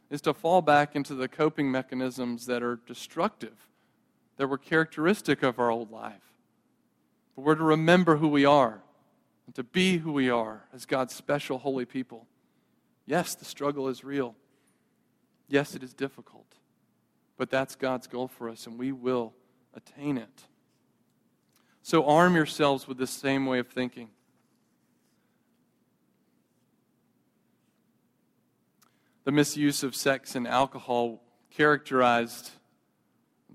is 0.10 0.22
to 0.22 0.34
fall 0.34 0.62
back 0.62 0.96
into 0.96 1.16
the 1.16 1.28
coping 1.28 1.72
mechanisms 1.72 2.46
that 2.46 2.62
are 2.62 2.80
destructive, 2.86 3.70
that 4.38 4.48
were 4.48 4.58
characteristic 4.58 5.44
of 5.44 5.60
our 5.60 5.72
old 5.72 5.92
life. 5.92 6.31
But 7.36 7.44
we're 7.44 7.56
to 7.56 7.64
remember 7.64 8.18
who 8.18 8.28
we 8.28 8.46
are 8.46 8.82
and 9.46 9.56
to 9.56 9.64
be 9.64 9.98
who 9.98 10.12
we 10.12 10.30
are 10.30 10.64
as 10.74 10.86
God's 10.86 11.14
special 11.14 11.60
holy 11.60 11.86
people. 11.86 12.28
Yes, 13.06 13.36
the 13.36 13.46
struggle 13.46 13.88
is 13.88 14.04
real. 14.04 14.36
Yes, 15.48 15.76
it 15.76 15.84
is 15.84 15.94
difficult. 15.94 16.46
But 17.38 17.50
that's 17.50 17.76
God's 17.76 18.08
goal 18.08 18.28
for 18.28 18.50
us, 18.50 18.68
and 18.68 18.78
we 18.78 18.92
will 18.92 19.34
attain 19.74 20.18
it. 20.18 20.46
So 21.82 22.06
arm 22.06 22.36
yourselves 22.36 22.88
with 22.88 22.98
this 22.98 23.12
same 23.12 23.46
way 23.46 23.60
of 23.60 23.68
thinking. 23.68 24.10
The 29.24 29.32
misuse 29.32 29.84
of 29.84 29.96
sex 29.96 30.36
and 30.36 30.48
alcohol 30.48 31.22
characterized 31.50 32.52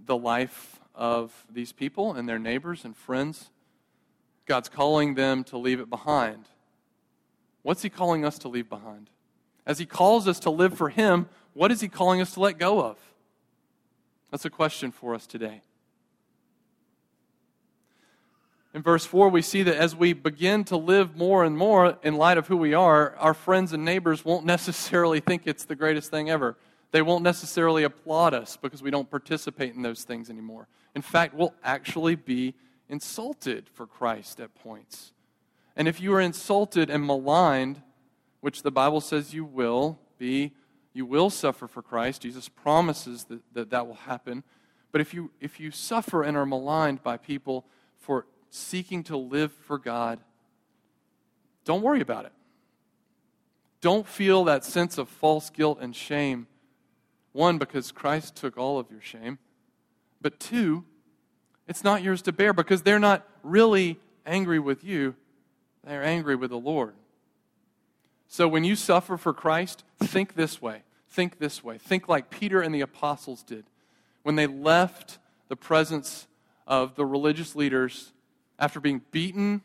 the 0.05 0.17
life 0.17 0.81
of 0.95 1.47
these 1.51 1.73
people 1.73 2.13
and 2.13 2.29
their 2.29 2.39
neighbors 2.39 2.85
and 2.85 2.97
friends. 2.97 3.51
God's 4.47 4.69
calling 4.69 5.15
them 5.15 5.45
to 5.45 5.59
leave 5.59 5.81
it 5.81 5.91
behind. 5.91 6.47
What's 7.63 7.83
He 7.83 7.91
calling 7.91 8.25
us 8.25 8.39
to 8.39 8.49
leave 8.49 8.69
behind? 8.69 9.11
As 9.67 9.79
He 9.79 9.87
calls 9.87 10.29
us 10.29 10.41
to 10.41 10.51
live 10.51 10.77
for 10.77 10.89
Him, 10.89 11.29
what 11.53 11.73
is 11.73 11.81
He 11.81 11.89
calling 11.89 12.21
us 12.21 12.35
to 12.35 12.41
let 12.41 12.59
go 12.59 12.81
of? 12.81 12.97
That's 14.31 14.45
a 14.45 14.51
question 14.51 14.93
for 14.93 15.15
us 15.15 15.27
today. 15.27 15.63
In 18.77 18.83
verse 18.83 19.07
4, 19.07 19.31
we 19.31 19.41
see 19.41 19.63
that 19.63 19.77
as 19.77 19.97
we 19.97 20.13
begin 20.13 20.63
to 20.65 20.77
live 20.77 21.17
more 21.17 21.45
and 21.45 21.57
more 21.57 21.99
in 22.03 22.17
light 22.17 22.37
of 22.37 22.47
who 22.47 22.59
we 22.59 22.75
are, 22.75 23.17
our 23.17 23.33
friends 23.33 23.73
and 23.73 23.85
neighbors 23.85 24.25
won't 24.25 24.45
necessarily 24.55 25.19
think 25.19 25.47
it's 25.47 25.65
the 25.65 25.75
greatest 25.75 26.11
thing 26.11 26.29
ever. 26.29 26.57
They 26.93 27.03
won't 27.03 27.25
necessarily 27.25 27.85
applaud 27.85 28.35
us 28.35 28.57
because 28.57 28.83
we 28.83 28.91
don't 28.91 29.11
participate 29.11 29.75
in 29.75 29.83
those 29.83 30.05
things 30.05 30.31
anymore. 30.31 30.69
In 30.95 31.03
fact, 31.03 31.35
we'll 31.35 31.55
actually 31.65 32.15
be 32.15 32.55
insulted 32.89 33.69
for 33.69 33.87
Christ 33.87 34.41
at 34.41 34.55
points. 34.55 35.13
And 35.77 35.89
if 35.89 36.01
you 36.01 36.13
are 36.15 36.21
insulted 36.21 36.89
and 36.89 37.07
maligned, 37.07 37.83
which 38.41 38.63
the 38.63 38.71
Bible 38.71 39.01
says 39.01 39.35
you 39.35 39.45
will 39.45 39.99
be, 40.19 40.53
you 40.93 41.05
will 41.05 41.29
suffer 41.29 41.67
for 41.67 41.83
Christ. 41.83 42.23
Jesus 42.23 42.49
promises 42.49 43.25
that 43.25 43.43
that, 43.53 43.71
that 43.71 43.87
will 43.87 43.95
happen. 43.95 44.43
But 44.93 45.01
if 45.01 45.13
you, 45.13 45.31
if 45.41 45.61
you 45.61 45.71
suffer 45.71 46.23
and 46.23 46.37
are 46.37 46.47
maligned 46.47 47.03
by 47.03 47.19
people 47.19 47.67
for 47.99 48.27
seeking 48.49 49.03
to 49.05 49.17
live 49.17 49.53
for 49.53 49.79
God, 49.79 50.21
don't 51.65 51.83
worry 51.83 52.01
about 52.01 52.25
it. 52.25 52.33
Don't 53.83 54.07
feel 54.07 54.45
that 54.45 54.65
sense 54.65 54.97
of 54.97 55.09
false 55.09 55.51
guilt 55.51 55.79
and 55.81 55.95
shame. 55.95 56.47
One, 57.33 57.59
because 57.59 57.93
Christ 57.93 58.37
took 58.37 58.57
all 58.57 58.79
of 58.79 58.91
your 58.91 59.03
shame. 59.03 59.39
But 60.23 60.41
two, 60.41 60.85
it's 61.69 61.85
not 61.85 62.03
yours 62.03 62.23
to 62.23 62.33
bear 62.33 62.53
because 62.53 62.83
they're 62.83 62.99
not 62.99 63.27
really 63.43 63.99
angry 64.25 64.59
with 64.59 64.85
you, 64.85 65.15
they're 65.85 66.05
angry 66.05 66.37
with 66.37 66.51
the 66.51 66.59
Lord. 66.59 66.95
So 68.29 68.49
when 68.49 68.65
you 68.65 68.77
suffer 68.77 69.17
for 69.17 69.33
Christ, 69.33 69.85
think 70.01 70.35
this 70.35 70.61
way. 70.61 70.83
Think 71.09 71.39
this 71.39 71.63
way. 71.63 71.79
Think 71.79 72.09
like 72.09 72.31
Peter 72.31 72.61
and 72.61 72.75
the 72.75 72.81
apostles 72.81 73.43
did 73.43 73.65
when 74.23 74.35
they 74.35 74.47
left 74.47 75.19
the 75.49 75.57
presence 75.57 76.27
of 76.67 76.97
the 76.97 77.07
religious 77.07 77.55
leaders 77.55 78.13
after 78.59 78.81
being 78.81 79.03
beaten 79.13 79.63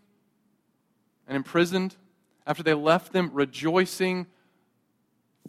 and 1.27 1.35
imprisoned, 1.35 1.95
after 2.45 2.61
they 2.61 2.73
left 2.73 3.11
them 3.11 3.31
rejoicing 3.33 4.27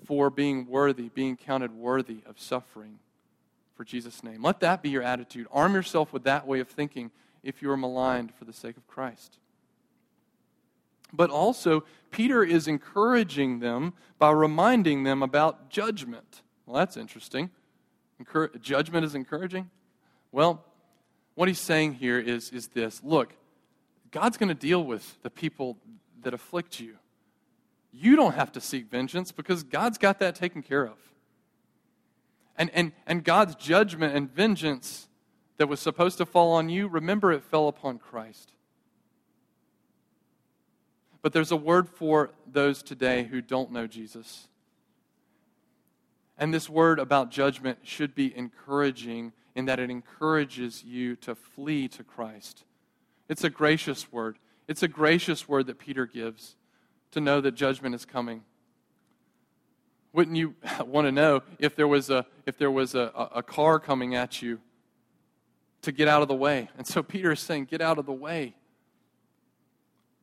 for 0.06 0.30
being 0.30 0.66
worthy, 0.66 1.10
being 1.10 1.36
counted 1.36 1.72
worthy 1.72 2.18
of 2.26 2.40
suffering 2.40 2.98
for 3.74 3.84
Jesus' 3.84 4.22
name. 4.22 4.42
Let 4.42 4.60
that 4.60 4.82
be 4.82 4.90
your 4.90 5.02
attitude. 5.02 5.46
Arm 5.52 5.74
yourself 5.74 6.12
with 6.12 6.24
that 6.24 6.46
way 6.46 6.60
of 6.60 6.68
thinking 6.68 7.10
if 7.42 7.62
you 7.62 7.70
are 7.70 7.76
maligned 7.76 8.34
for 8.34 8.44
the 8.44 8.52
sake 8.52 8.76
of 8.76 8.86
Christ. 8.86 9.38
But 11.12 11.30
also, 11.30 11.84
Peter 12.10 12.42
is 12.42 12.66
encouraging 12.66 13.58
them 13.58 13.92
by 14.18 14.30
reminding 14.30 15.04
them 15.04 15.22
about 15.22 15.68
judgment. 15.68 16.42
Well, 16.64 16.76
that's 16.76 16.96
interesting. 16.96 17.50
Encour- 18.22 18.58
judgment 18.60 19.04
is 19.04 19.14
encouraging? 19.14 19.68
Well, 20.30 20.64
what 21.34 21.48
he's 21.48 21.60
saying 21.60 21.94
here 21.94 22.18
is, 22.18 22.50
is 22.50 22.68
this 22.68 23.02
look, 23.02 23.34
God's 24.10 24.36
going 24.36 24.48
to 24.48 24.54
deal 24.54 24.84
with 24.84 25.20
the 25.22 25.30
people 25.30 25.76
that 26.22 26.32
afflict 26.34 26.80
you. 26.80 26.96
You 27.92 28.16
don't 28.16 28.34
have 28.34 28.52
to 28.52 28.60
seek 28.60 28.90
vengeance 28.90 29.32
because 29.32 29.62
God's 29.62 29.98
got 29.98 30.18
that 30.20 30.34
taken 30.34 30.62
care 30.62 30.84
of. 30.84 30.96
And, 32.56 32.70
and, 32.74 32.92
and 33.06 33.24
God's 33.24 33.54
judgment 33.54 34.14
and 34.14 34.30
vengeance 34.30 35.08
that 35.56 35.68
was 35.68 35.80
supposed 35.80 36.18
to 36.18 36.26
fall 36.26 36.52
on 36.52 36.68
you, 36.68 36.88
remember 36.88 37.32
it 37.32 37.42
fell 37.42 37.68
upon 37.68 37.98
Christ. 37.98 38.52
But 41.22 41.32
there's 41.32 41.52
a 41.52 41.56
word 41.56 41.88
for 41.88 42.30
those 42.46 42.82
today 42.82 43.24
who 43.24 43.40
don't 43.40 43.70
know 43.70 43.86
Jesus. 43.86 44.48
And 46.36 46.52
this 46.52 46.68
word 46.68 46.98
about 46.98 47.30
judgment 47.30 47.78
should 47.84 48.14
be 48.14 48.36
encouraging 48.36 49.32
in 49.54 49.66
that 49.66 49.78
it 49.78 49.90
encourages 49.90 50.82
you 50.82 51.14
to 51.16 51.34
flee 51.34 51.86
to 51.88 52.02
Christ. 52.02 52.64
It's 53.28 53.44
a 53.44 53.50
gracious 53.50 54.10
word. 54.10 54.38
It's 54.66 54.82
a 54.82 54.88
gracious 54.88 55.48
word 55.48 55.66
that 55.68 55.78
Peter 55.78 56.06
gives 56.06 56.56
to 57.12 57.20
know 57.20 57.40
that 57.40 57.52
judgment 57.52 57.94
is 57.94 58.04
coming. 58.04 58.42
Wouldn't 60.12 60.36
you 60.36 60.54
want 60.84 61.06
to 61.06 61.12
know 61.12 61.42
if 61.58 61.76
there 61.76 61.88
was 61.88 62.10
a, 62.10 62.26
if 62.46 62.58
there 62.58 62.70
was 62.70 62.94
a, 62.94 63.30
a 63.34 63.42
car 63.42 63.78
coming 63.80 64.14
at 64.14 64.42
you 64.42 64.60
to 65.82 65.92
get 65.92 66.08
out 66.08 66.22
of 66.22 66.28
the 66.28 66.34
way? 66.34 66.68
And 66.76 66.86
so 66.86 67.02
Peter 67.02 67.32
is 67.32 67.40
saying, 67.40 67.66
Get 67.66 67.80
out 67.80 67.98
of 67.98 68.06
the 68.06 68.12
way. 68.12 68.54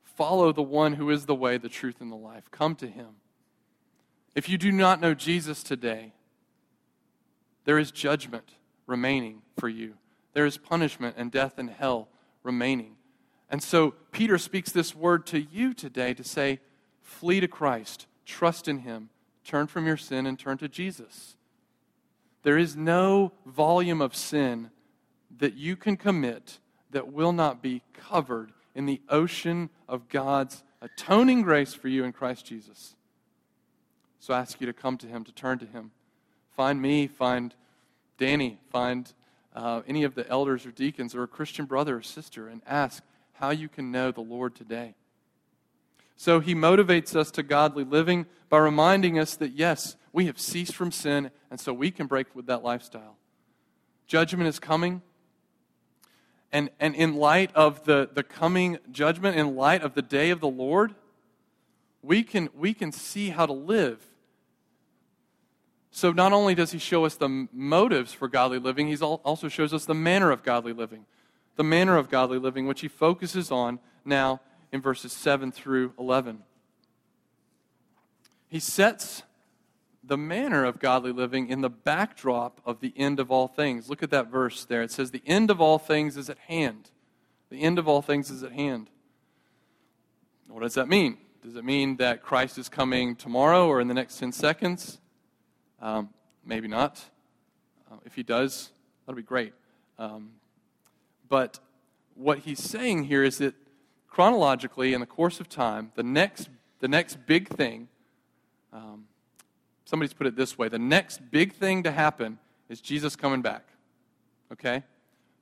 Follow 0.03 0.51
the 0.51 0.61
one 0.63 0.93
who 0.93 1.09
is 1.09 1.25
the 1.25 1.35
way, 1.35 1.57
the 1.57 1.69
truth, 1.69 2.01
and 2.01 2.11
the 2.11 2.17
life. 2.17 2.51
Come 2.51 2.75
to 2.75 2.87
him. 2.87 3.07
If 4.35 4.49
you 4.49 4.57
do 4.57 4.71
not 4.71 4.99
know 4.99 5.13
Jesus 5.13 5.63
today, 5.63 6.13
there 7.65 7.79
is 7.79 7.91
judgment 7.91 8.51
remaining 8.85 9.41
for 9.57 9.69
you. 9.69 9.93
There 10.33 10.45
is 10.45 10.57
punishment 10.57 11.15
and 11.17 11.31
death 11.31 11.57
and 11.57 11.69
hell 11.69 12.09
remaining. 12.43 12.95
And 13.49 13.63
so 13.63 13.95
Peter 14.11 14.37
speaks 14.37 14.71
this 14.71 14.93
word 14.93 15.25
to 15.27 15.39
you 15.39 15.73
today 15.73 16.13
to 16.13 16.23
say, 16.23 16.59
flee 17.01 17.39
to 17.39 17.47
Christ, 17.47 18.05
trust 18.25 18.67
in 18.67 18.79
him, 18.79 19.09
turn 19.49 19.65
from 19.65 19.87
your 19.87 19.97
sin, 19.97 20.27
and 20.27 20.37
turn 20.37 20.59
to 20.59 20.67
Jesus. 20.67 21.35
There 22.43 22.57
is 22.57 22.75
no 22.75 23.31
volume 23.47 23.99
of 23.99 24.15
sin 24.15 24.69
that 25.39 25.55
you 25.55 25.75
can 25.75 25.97
commit 25.97 26.59
that 26.91 27.11
will 27.11 27.31
not 27.31 27.61
be 27.61 27.81
covered 27.93 28.51
in 28.75 28.85
the 28.85 29.01
ocean 29.09 29.71
of 29.87 30.07
God's 30.07 30.63
atoning 30.81 31.41
grace 31.41 31.73
for 31.73 31.87
you 31.87 32.03
in 32.03 32.13
Christ 32.13 32.45
Jesus. 32.45 32.95
So 34.19 34.35
I 34.35 34.39
ask 34.39 34.61
you 34.61 34.67
to 34.67 34.73
come 34.73 34.97
to 34.97 35.07
Him, 35.07 35.23
to 35.23 35.31
turn 35.31 35.57
to 35.59 35.65
Him. 35.65 35.91
Find 36.55 36.79
me, 36.79 37.07
find 37.07 37.55
Danny, 38.19 38.59
find 38.69 39.11
uh, 39.55 39.81
any 39.87 40.03
of 40.03 40.13
the 40.13 40.29
elders 40.29 40.65
or 40.65 40.71
deacons 40.71 41.15
or 41.15 41.23
a 41.23 41.27
Christian 41.27 41.65
brother 41.65 41.97
or 41.97 42.01
sister, 42.03 42.47
and 42.47 42.61
ask 42.67 43.01
how 43.33 43.49
you 43.49 43.67
can 43.67 43.91
know 43.91 44.11
the 44.11 44.21
Lord 44.21 44.53
today. 44.53 44.93
So 46.19 46.41
he 46.41 46.53
motivates 46.53 47.15
us 47.15 47.31
to 47.31 47.43
godly 47.43 47.85
living 47.85 48.25
by 48.49 48.57
reminding 48.57 49.19
us 49.19 49.35
that, 49.35 49.51
yes, 49.51 49.95
we 50.11 50.25
have 50.25 50.39
ceased 50.39 50.75
from 50.75 50.91
sin, 50.91 51.31
and 51.51 51.59
so 51.59 51.73
we 51.73 51.91
can 51.91 52.07
break 52.07 52.35
with 52.35 52.47
that 52.47 52.63
lifestyle. 52.63 53.17
Judgment 54.07 54.47
is 54.47 54.59
coming. 54.59 55.01
And, 56.51 56.71
and 56.79 56.95
in 56.95 57.15
light 57.15 57.51
of 57.53 57.85
the, 57.85 58.09
the 58.11 58.23
coming 58.23 58.79
judgment, 58.91 59.37
in 59.37 59.55
light 59.55 59.83
of 59.83 59.93
the 59.93 60.01
day 60.01 60.31
of 60.31 60.39
the 60.39 60.47
Lord, 60.47 60.95
we 62.01 62.23
can, 62.23 62.49
we 62.57 62.73
can 62.73 62.91
see 62.91 63.29
how 63.29 63.45
to 63.45 63.53
live. 63.53 64.03
So 65.91 66.11
not 66.11 66.33
only 66.33 66.55
does 66.55 66.71
he 66.71 66.79
show 66.79 67.05
us 67.05 67.15
the 67.15 67.47
motives 67.51 68.13
for 68.13 68.27
godly 68.27 68.57
living, 68.57 68.87
he 68.87 68.97
also 68.97 69.47
shows 69.47 69.73
us 69.73 69.85
the 69.85 69.93
manner 69.93 70.31
of 70.31 70.43
godly 70.43 70.73
living. 70.73 71.05
The 71.55 71.63
manner 71.63 71.97
of 71.97 72.09
godly 72.09 72.39
living, 72.39 72.67
which 72.67 72.81
he 72.81 72.87
focuses 72.87 73.51
on 73.51 73.79
now 74.05 74.41
in 74.71 74.81
verses 74.81 75.11
7 75.11 75.51
through 75.51 75.93
11. 75.99 76.39
He 78.49 78.59
sets 78.59 79.23
the 80.03 80.17
manner 80.17 80.65
of 80.65 80.79
godly 80.79 81.11
living 81.11 81.49
in 81.49 81.61
the 81.61 81.69
backdrop 81.69 82.59
of 82.65 82.79
the 82.79 82.93
end 82.97 83.19
of 83.19 83.31
all 83.31 83.47
things. 83.47 83.89
Look 83.89 84.01
at 84.01 84.09
that 84.09 84.27
verse 84.27 84.65
there. 84.65 84.81
It 84.81 84.91
says, 84.91 85.11
The 85.11 85.23
end 85.25 85.51
of 85.51 85.61
all 85.61 85.77
things 85.77 86.17
is 86.17 86.29
at 86.29 86.39
hand. 86.39 86.89
The 87.49 87.61
end 87.61 87.79
of 87.79 87.87
all 87.87 88.01
things 88.01 88.29
is 88.29 88.43
at 88.43 88.51
hand. 88.51 88.89
What 90.47 90.63
does 90.63 90.73
that 90.73 90.87
mean? 90.87 91.17
Does 91.43 91.55
it 91.55 91.63
mean 91.63 91.97
that 91.97 92.23
Christ 92.23 92.57
is 92.57 92.67
coming 92.69 93.15
tomorrow 93.15 93.67
or 93.67 93.79
in 93.79 93.87
the 93.87 93.93
next 93.93 94.17
10 94.17 94.31
seconds? 94.31 94.99
Um, 95.79 96.09
maybe 96.43 96.67
not. 96.67 97.01
Uh, 97.89 97.97
if 98.03 98.15
he 98.15 98.23
does, 98.23 98.71
that'll 99.05 99.15
be 99.15 99.23
great. 99.23 99.53
Um, 99.99 100.31
but 101.29 101.59
what 102.15 102.39
he's 102.39 102.59
saying 102.59 103.05
here 103.05 103.23
is 103.23 103.37
that 103.37 103.53
chronologically, 104.07 104.93
in 104.93 104.99
the 104.99 105.05
course 105.05 105.39
of 105.39 105.47
time, 105.47 105.91
the 105.95 106.03
next, 106.03 106.49
the 106.79 106.87
next 106.87 107.25
big 107.27 107.47
thing, 107.47 107.87
um, 108.73 109.05
somebody's 109.85 110.13
put 110.13 110.27
it 110.27 110.35
this 110.35 110.57
way 110.57 110.69
the 110.69 110.79
next 110.79 111.31
big 111.31 111.53
thing 111.53 111.83
to 111.83 111.91
happen 111.91 112.39
is 112.69 112.81
Jesus 112.81 113.15
coming 113.15 113.41
back. 113.41 113.67
Okay? 114.51 114.83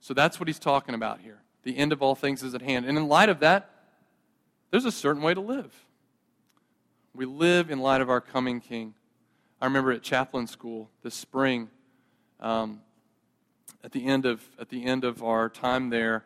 So 0.00 0.14
that's 0.14 0.40
what 0.40 0.48
he's 0.48 0.58
talking 0.58 0.94
about 0.94 1.20
here. 1.20 1.40
The 1.62 1.76
end 1.76 1.92
of 1.92 2.02
all 2.02 2.14
things 2.14 2.42
is 2.42 2.54
at 2.54 2.62
hand. 2.62 2.86
And 2.86 2.96
in 2.96 3.08
light 3.08 3.28
of 3.28 3.40
that, 3.40 3.70
there's 4.70 4.84
a 4.84 4.92
certain 4.92 5.22
way 5.22 5.34
to 5.34 5.40
live. 5.40 5.74
We 7.14 7.26
live 7.26 7.70
in 7.70 7.80
light 7.80 8.00
of 8.00 8.10
our 8.10 8.20
coming 8.20 8.60
King. 8.60 8.94
I 9.60 9.66
remember 9.66 9.90
at 9.92 10.02
chaplain 10.02 10.46
school 10.46 10.88
this 11.02 11.14
spring, 11.14 11.68
um, 12.40 12.80
at 13.82 13.92
the 13.92 14.06
end 14.06 14.24
of 14.24 14.42
at 14.58 14.68
the 14.68 14.84
end 14.84 15.04
of 15.04 15.22
our 15.22 15.48
time 15.48 15.90
there, 15.90 16.24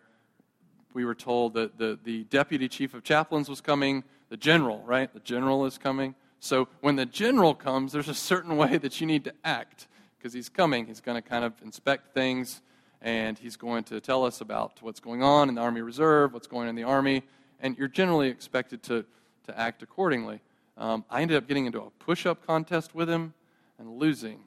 we 0.92 1.04
were 1.04 1.14
told 1.14 1.54
that 1.54 1.78
the, 1.78 1.98
the 2.02 2.24
deputy 2.24 2.68
chief 2.68 2.94
of 2.94 3.02
chaplains 3.02 3.48
was 3.48 3.60
coming, 3.60 4.04
the 4.28 4.36
general, 4.36 4.82
right? 4.84 5.12
The 5.12 5.20
general 5.20 5.64
is 5.64 5.78
coming. 5.78 6.14
So 6.44 6.66
when 6.80 6.96
the 6.96 7.06
general 7.06 7.54
comes, 7.54 7.92
there's 7.92 8.08
a 8.08 8.14
certain 8.14 8.56
way 8.56 8.76
that 8.76 9.00
you 9.00 9.06
need 9.06 9.22
to 9.24 9.34
act 9.44 9.86
because 10.18 10.32
he's 10.32 10.48
coming. 10.48 10.86
He's 10.86 11.00
going 11.00 11.14
to 11.14 11.22
kind 11.22 11.44
of 11.44 11.52
inspect 11.62 12.14
things 12.14 12.62
and 13.00 13.38
he's 13.38 13.56
going 13.56 13.84
to 13.84 14.00
tell 14.00 14.24
us 14.24 14.40
about 14.40 14.82
what's 14.82 14.98
going 14.98 15.22
on 15.22 15.48
in 15.48 15.54
the 15.54 15.60
Army 15.60 15.82
Reserve, 15.82 16.34
what's 16.34 16.48
going 16.48 16.64
on 16.64 16.70
in 16.70 16.74
the 16.74 16.82
Army, 16.82 17.22
and 17.60 17.78
you're 17.78 17.86
generally 17.86 18.28
expected 18.28 18.82
to, 18.82 19.04
to 19.46 19.56
act 19.56 19.84
accordingly. 19.84 20.40
Um, 20.76 21.04
I 21.08 21.22
ended 21.22 21.36
up 21.36 21.46
getting 21.46 21.66
into 21.66 21.80
a 21.80 21.90
push 22.00 22.26
up 22.26 22.44
contest 22.44 22.92
with 22.92 23.08
him 23.08 23.34
and 23.78 23.98
losing, 23.98 24.40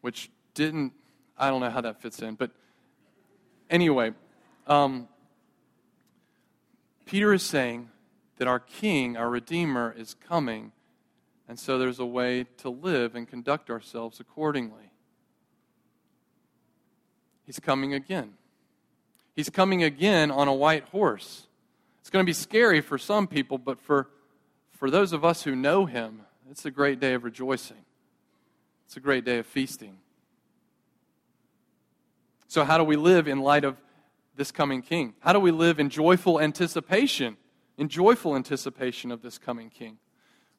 which 0.00 0.30
didn't, 0.54 0.94
I 1.36 1.50
don't 1.50 1.60
know 1.60 1.70
how 1.70 1.82
that 1.82 2.00
fits 2.00 2.20
in. 2.22 2.34
But 2.34 2.50
anyway, 3.68 4.14
um, 4.66 5.06
Peter 7.04 7.34
is 7.34 7.42
saying 7.42 7.90
that 8.38 8.48
our 8.48 8.58
King, 8.58 9.18
our 9.18 9.28
Redeemer, 9.28 9.94
is 9.98 10.14
coming, 10.14 10.72
and 11.50 11.58
so 11.58 11.78
there's 11.78 11.98
a 11.98 12.06
way 12.06 12.44
to 12.58 12.70
live 12.70 13.16
and 13.16 13.26
conduct 13.26 13.70
ourselves 13.70 14.20
accordingly. 14.20 14.92
He's 17.44 17.58
coming 17.58 17.92
again. 17.92 18.34
He's 19.34 19.50
coming 19.50 19.82
again 19.82 20.30
on 20.30 20.46
a 20.46 20.54
white 20.54 20.84
horse. 20.90 21.48
It's 21.98 22.08
going 22.08 22.24
to 22.24 22.30
be 22.30 22.34
scary 22.34 22.80
for 22.80 22.98
some 22.98 23.26
people, 23.26 23.58
but 23.58 23.80
for 23.80 24.06
for 24.70 24.92
those 24.92 25.12
of 25.12 25.24
us 25.24 25.42
who 25.42 25.56
know 25.56 25.86
him, 25.86 26.20
it's 26.48 26.64
a 26.66 26.70
great 26.70 27.00
day 27.00 27.14
of 27.14 27.24
rejoicing. 27.24 27.84
It's 28.86 28.96
a 28.96 29.00
great 29.00 29.24
day 29.24 29.38
of 29.38 29.46
feasting. 29.46 29.98
So, 32.46 32.64
how 32.64 32.78
do 32.78 32.84
we 32.84 32.94
live 32.94 33.26
in 33.26 33.40
light 33.40 33.64
of 33.64 33.76
this 34.36 34.52
coming 34.52 34.82
king? 34.82 35.14
How 35.18 35.32
do 35.32 35.40
we 35.40 35.50
live 35.50 35.80
in 35.80 35.90
joyful 35.90 36.40
anticipation 36.40 37.36
in 37.76 37.88
joyful 37.88 38.36
anticipation 38.36 39.10
of 39.10 39.20
this 39.20 39.36
coming 39.36 39.68
king? 39.68 39.98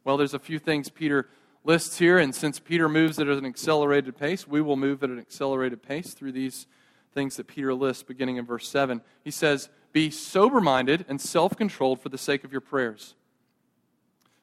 Well, 0.03 0.17
there's 0.17 0.33
a 0.33 0.39
few 0.39 0.59
things 0.59 0.89
Peter 0.89 1.27
lists 1.63 1.99
here, 1.99 2.17
and 2.17 2.33
since 2.33 2.59
Peter 2.59 2.89
moves 2.89 3.19
at 3.19 3.27
an 3.27 3.45
accelerated 3.45 4.17
pace, 4.17 4.47
we 4.47 4.61
will 4.61 4.75
move 4.75 5.03
at 5.03 5.09
an 5.09 5.19
accelerated 5.19 5.83
pace 5.83 6.13
through 6.13 6.31
these 6.31 6.65
things 7.13 7.37
that 7.37 7.47
Peter 7.47 7.73
lists 7.73 8.03
beginning 8.03 8.37
in 8.37 8.45
verse 8.45 8.67
7. 8.67 9.01
He 9.23 9.31
says, 9.31 9.69
Be 9.91 10.09
sober 10.09 10.61
minded 10.61 11.05
and 11.07 11.21
self 11.21 11.55
controlled 11.55 12.01
for 12.01 12.09
the 12.09 12.17
sake 12.17 12.43
of 12.43 12.51
your 12.51 12.61
prayers. 12.61 13.15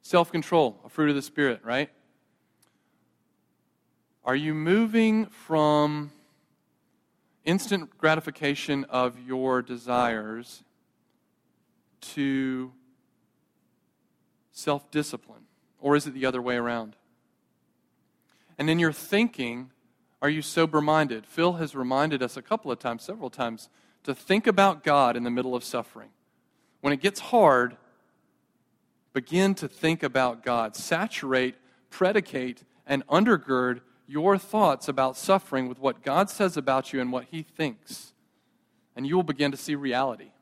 Self 0.03 0.31
control, 0.31 0.81
a 0.85 0.89
fruit 0.89 1.11
of 1.11 1.17
the 1.17 1.23
Spirit, 1.23 1.61
right? 1.65 1.91
Are 4.25 4.37
you 4.37 4.55
moving 4.55 5.27
from 5.27 6.13
instant 7.45 7.97
gratification 7.99 8.85
of 8.85 9.19
your 9.19 9.63
desires 9.63 10.63
to 12.01 12.73
self 14.53 14.91
discipline? 14.91 15.38
Or 15.81 15.97
is 15.97 16.07
it 16.07 16.15
the 16.15 16.27
other 16.27 16.43
way 16.43 16.57
around? 16.57 16.97
And 18.59 18.69
in 18.69 18.79
your 18.79 18.93
thinking, 18.93 19.71
are 20.21 20.29
you 20.29 20.43
sober 20.43 20.81
minded? 20.81 21.27
Phil 21.27 21.55
has 21.55 21.75
reminded 21.75 22.23
us 22.23 22.37
a 22.37 22.43
couple 22.43 22.73
of 22.73 22.79
times, 22.79 23.05
several 23.05 23.31
times, 23.31 23.69
to 24.03 24.15
think 24.15 24.47
about 24.47 24.83
God 24.83 25.17
in 25.17 25.23
the 25.23 25.31
middle 25.31 25.55
of 25.55 25.63
suffering. 25.63 26.11
When 26.81 26.93
it 26.93 27.01
gets 27.01 27.21
hard, 27.21 27.77
begin 29.13 29.55
to 29.57 29.69
think 29.69 30.03
about 30.03 30.43
God. 30.43 30.75
Saturate, 30.75 31.55
predicate, 31.91 32.65
and 32.87 33.07
undergird 33.07 33.81
your 34.07 34.39
thoughts 34.39 34.89
about 34.89 35.17
suffering 35.17 35.69
with 35.69 35.79
what 35.79 36.03
God 36.03 36.31
says 36.31 36.57
about 36.57 36.93
you 36.93 37.01
and 37.01 37.13
what 37.13 37.27
He 37.31 37.43
thinks. 37.43 38.13
And 38.97 39.07
you 39.07 39.15
will 39.15 39.23
begin 39.23 39.53
to 39.53 39.57
see 39.57 39.75
reality. 39.75 40.33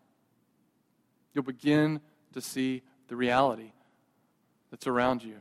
You'll 1.34 1.44
begin 1.44 2.00
to 2.32 2.40
see 2.40 2.82
the 3.08 3.16
reality 3.16 3.72
that's 4.76 4.86
around 4.86 5.22
you. 5.22 5.36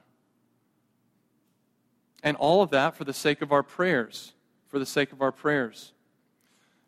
And 2.24 2.38
all 2.38 2.62
of 2.62 2.70
that 2.70 2.96
for 2.96 3.04
the 3.04 3.14
sake 3.14 3.42
of 3.42 3.52
our 3.52 3.64
prayers. 3.64 4.32
For 4.70 4.80
the 4.80 4.86
sake 4.86 5.12
of 5.12 5.22
our 5.22 5.34
prayers. 5.34 5.92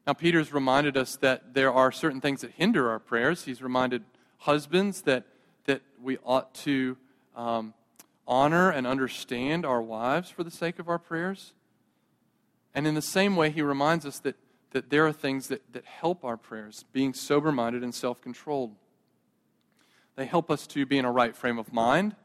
Now, 0.05 0.13
Peter's 0.13 0.53
reminded 0.53 0.95
us 0.95 1.17
that 1.17 1.53
there 1.53 1.73
are 1.73 1.91
certain 1.91 2.21
things 2.21 2.39
that 2.41 2.51
hinder 2.51 2.89
our 2.89 2.99
prayers. 2.99 3.43
He's 3.43 3.62
reminded 3.62 4.05
husbands 4.38 5.01
that, 5.01 5.25
that 5.65 5.81
we 6.01 6.17
ought 6.23 6.55
to 6.55 6.95
um, 7.36 7.73
honor 8.25 8.69
and 8.69 8.88
understand 8.88 9.65
our 9.65 9.81
wives 9.81 10.29
for 10.29 10.45
the 10.45 10.51
sake 10.51 10.79
of 10.79 10.88
our 10.88 10.99
prayers. 10.99 11.53
And 12.73 12.88
in 12.88 12.95
the 12.95 13.01
same 13.01 13.36
way, 13.36 13.49
he 13.49 13.62
reminds 13.62 14.05
us 14.05 14.19
that, 14.19 14.38
that 14.71 14.89
there 14.89 15.05
are 15.05 15.12
things 15.12 15.49
that, 15.49 15.73
that 15.73 15.83
help 15.83 16.23
our 16.23 16.38
prayers, 16.38 16.86
being 16.93 17.13
sober 17.13 17.51
minded 17.51 17.83
and 17.83 17.93
self 17.93 18.21
controlled. 18.21 18.75
They 20.15 20.25
help 20.25 20.49
us 20.49 20.65
to 20.67 20.86
be 20.86 20.97
in 20.97 21.05
a 21.05 21.12
right 21.12 21.36
frame 21.36 21.60
of 21.60 21.71
mind, 21.71 22.15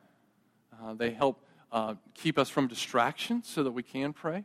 uh, 0.83 0.95
they 0.95 1.11
help 1.11 1.45
uh, 1.71 1.95
keep 2.15 2.39
us 2.39 2.49
from 2.49 2.67
distractions 2.67 3.49
so 3.49 3.63
that 3.63 3.73
we 3.73 3.83
can 3.83 4.13
pray. 4.13 4.45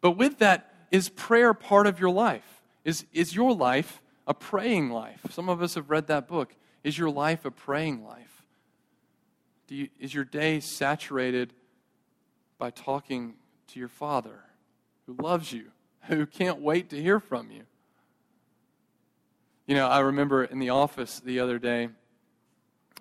But 0.00 0.12
with 0.12 0.38
that, 0.38 0.72
is 0.90 1.08
prayer 1.08 1.54
part 1.54 1.86
of 1.86 2.00
your 2.00 2.10
life? 2.10 2.62
Is, 2.84 3.06
is 3.12 3.34
your 3.34 3.54
life 3.54 4.02
a 4.26 4.34
praying 4.34 4.90
life? 4.90 5.20
Some 5.30 5.48
of 5.48 5.62
us 5.62 5.74
have 5.74 5.90
read 5.90 6.08
that 6.08 6.28
book. 6.28 6.54
Is 6.82 6.98
your 6.98 7.10
life 7.10 7.44
a 7.44 7.50
praying 7.50 8.04
life? 8.04 8.44
Do 9.68 9.76
you, 9.76 9.88
is 9.98 10.12
your 10.12 10.24
day 10.24 10.60
saturated 10.60 11.54
by 12.58 12.70
talking 12.70 13.34
to 13.68 13.78
your 13.78 13.88
Father 13.88 14.40
who 15.06 15.14
loves 15.14 15.52
you, 15.52 15.66
who 16.08 16.26
can't 16.26 16.60
wait 16.60 16.90
to 16.90 17.00
hear 17.00 17.20
from 17.20 17.50
you? 17.50 17.62
You 19.66 19.76
know, 19.76 19.86
I 19.86 20.00
remember 20.00 20.44
in 20.44 20.58
the 20.58 20.70
office 20.70 21.20
the 21.24 21.38
other 21.38 21.58
day, 21.58 21.88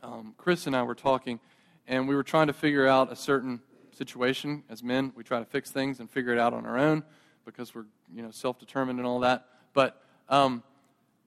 um, 0.04 0.34
Chris 0.38 0.68
and 0.68 0.76
I 0.76 0.84
were 0.84 0.96
talking, 0.96 1.40
and 1.88 2.08
we 2.08 2.16
were 2.16 2.24
trying 2.24 2.48
to 2.48 2.54
figure 2.54 2.88
out 2.88 3.12
a 3.12 3.16
certain 3.16 3.62
situation. 3.94 4.64
As 4.70 4.84
men, 4.84 5.12
we 5.16 5.24
try 5.24 5.40
to 5.40 5.46
fix 5.46 5.72
things 5.72 6.00
and 6.00 6.10
figure 6.10 6.34
it 6.34 6.40
out 6.40 6.54
on 6.54 6.66
our 6.66 6.78
own 6.78 7.04
because 7.46 7.74
we're 7.74 7.86
you 8.14 8.22
know 8.22 8.32
self-determined 8.32 9.00
and 9.00 9.08
all 9.08 9.20
that. 9.22 9.48
But 9.74 10.02
um, 10.30 10.64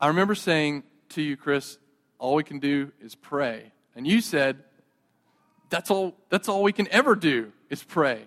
I 0.00 0.08
remember 0.08 0.34
saying 0.34 0.84
to 1.10 1.22
you, 1.22 1.36
Chris, 1.36 1.78
all 2.18 2.34
we 2.34 2.44
can 2.44 2.58
do 2.58 2.92
is 3.00 3.14
pray, 3.14 3.72
and 3.94 4.06
you 4.06 4.20
said, 4.20 4.62
"That's 5.70 5.90
all. 5.90 6.16
That's 6.30 6.48
all 6.48 6.62
we 6.62 6.72
can 6.72 6.88
ever 6.88 7.14
do 7.14 7.52
is 7.70 7.82
pray." 7.82 8.22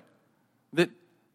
That 0.74 0.90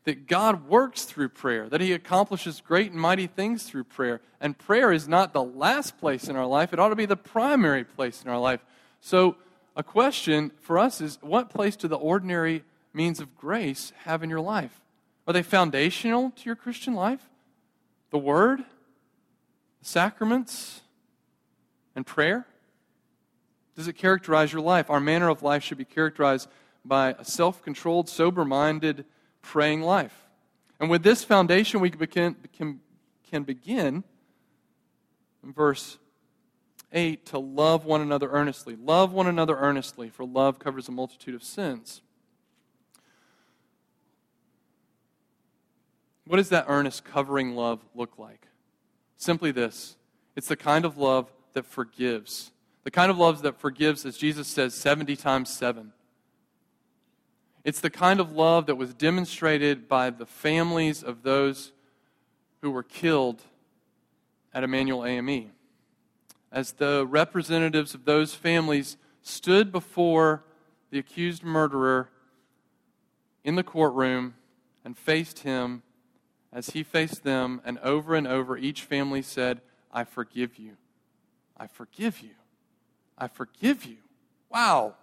that 0.04 0.26
God 0.26 0.68
works 0.68 1.04
through 1.04 1.28
prayer, 1.28 1.68
that 1.68 1.80
He 1.80 1.92
accomplishes 1.92 2.60
great 2.60 2.90
and 2.90 3.00
mighty 3.00 3.26
things 3.26 3.64
through 3.64 3.84
prayer. 3.84 4.20
And 4.40 4.58
prayer 4.58 4.92
is 4.92 5.06
not 5.06 5.32
the 5.32 5.44
last 5.44 5.98
place 5.98 6.28
in 6.28 6.36
our 6.36 6.46
life, 6.46 6.72
it 6.72 6.78
ought 6.78 6.88
to 6.88 6.96
be 6.96 7.06
the 7.06 7.16
primary 7.16 7.84
place 7.84 8.22
in 8.22 8.30
our 8.30 8.38
life. 8.38 8.60
So 9.00 9.36
a 9.76 9.82
question 9.82 10.52
for 10.60 10.78
us 10.78 11.00
is 11.00 11.18
what 11.20 11.50
place 11.50 11.76
do 11.76 11.88
the 11.88 11.96
ordinary 11.96 12.64
means 12.92 13.20
of 13.20 13.36
grace 13.36 13.92
have 14.04 14.22
in 14.22 14.30
your 14.30 14.40
life? 14.40 14.80
Are 15.26 15.32
they 15.32 15.42
foundational 15.42 16.30
to 16.36 16.42
your 16.44 16.56
Christian 16.56 16.94
life? 16.94 17.28
The 18.10 18.18
Word, 18.18 18.60
the 18.60 19.84
sacraments, 19.84 20.82
and 21.94 22.06
prayer? 22.06 22.46
Does 23.76 23.88
it 23.88 23.94
characterize 23.94 24.52
your 24.52 24.62
life? 24.62 24.90
Our 24.90 25.00
manner 25.00 25.28
of 25.28 25.42
life 25.42 25.62
should 25.62 25.78
be 25.78 25.84
characterized 25.84 26.48
by 26.84 27.14
a 27.18 27.24
self 27.24 27.62
controlled, 27.62 28.08
sober 28.08 28.44
minded, 28.44 29.04
praying 29.40 29.82
life. 29.82 30.26
And 30.78 30.90
with 30.90 31.02
this 31.02 31.24
foundation, 31.24 31.80
we 31.80 31.90
can, 31.90 32.36
can, 32.52 32.80
can 33.30 33.44
begin 33.44 34.04
in 35.42 35.52
verse 35.52 35.98
8 36.92 37.26
to 37.26 37.38
love 37.38 37.84
one 37.84 38.00
another 38.00 38.30
earnestly. 38.30 38.76
Love 38.76 39.12
one 39.12 39.26
another 39.26 39.56
earnestly, 39.56 40.10
for 40.10 40.24
love 40.24 40.58
covers 40.58 40.88
a 40.88 40.92
multitude 40.92 41.34
of 41.34 41.42
sins. 41.42 42.02
What 46.26 46.36
does 46.36 46.50
that 46.50 46.66
earnest, 46.68 47.04
covering 47.04 47.54
love 47.54 47.80
look 47.94 48.18
like? 48.18 48.46
Simply 49.16 49.50
this 49.50 49.96
it's 50.36 50.48
the 50.48 50.56
kind 50.56 50.84
of 50.84 50.96
love 50.96 51.30
that 51.52 51.66
forgives. 51.66 52.52
The 52.84 52.90
kind 52.90 53.10
of 53.10 53.18
love 53.18 53.42
that 53.42 53.60
forgives, 53.60 54.04
as 54.04 54.16
Jesus 54.16 54.48
says, 54.48 54.74
70 54.74 55.14
times 55.16 55.50
7. 55.50 55.92
It's 57.64 57.80
the 57.80 57.90
kind 57.90 58.18
of 58.18 58.32
love 58.32 58.66
that 58.66 58.74
was 58.74 58.92
demonstrated 58.92 59.88
by 59.88 60.10
the 60.10 60.26
families 60.26 61.04
of 61.04 61.22
those 61.22 61.72
who 62.60 62.72
were 62.72 62.82
killed 62.82 63.42
at 64.52 64.64
Emanuel 64.64 65.04
AME 65.04 65.52
as 66.52 66.72
the 66.72 67.06
representatives 67.08 67.94
of 67.94 68.04
those 68.04 68.34
families 68.34 68.96
stood 69.22 69.72
before 69.72 70.44
the 70.90 70.98
accused 70.98 71.42
murderer 71.42 72.10
in 73.42 73.56
the 73.56 73.62
courtroom 73.62 74.34
and 74.84 74.96
faced 74.96 75.40
him 75.40 75.82
as 76.52 76.70
he 76.70 76.82
faced 76.82 77.24
them, 77.24 77.62
and 77.64 77.78
over 77.78 78.14
and 78.14 78.26
over 78.26 78.58
each 78.58 78.82
family 78.82 79.22
said, 79.22 79.62
I 79.90 80.04
forgive 80.04 80.58
you. 80.58 80.76
I 81.56 81.66
forgive 81.66 82.20
you. 82.20 82.34
I 83.16 83.28
forgive 83.28 83.86
you. 83.86 83.96
Wow. 84.50 84.96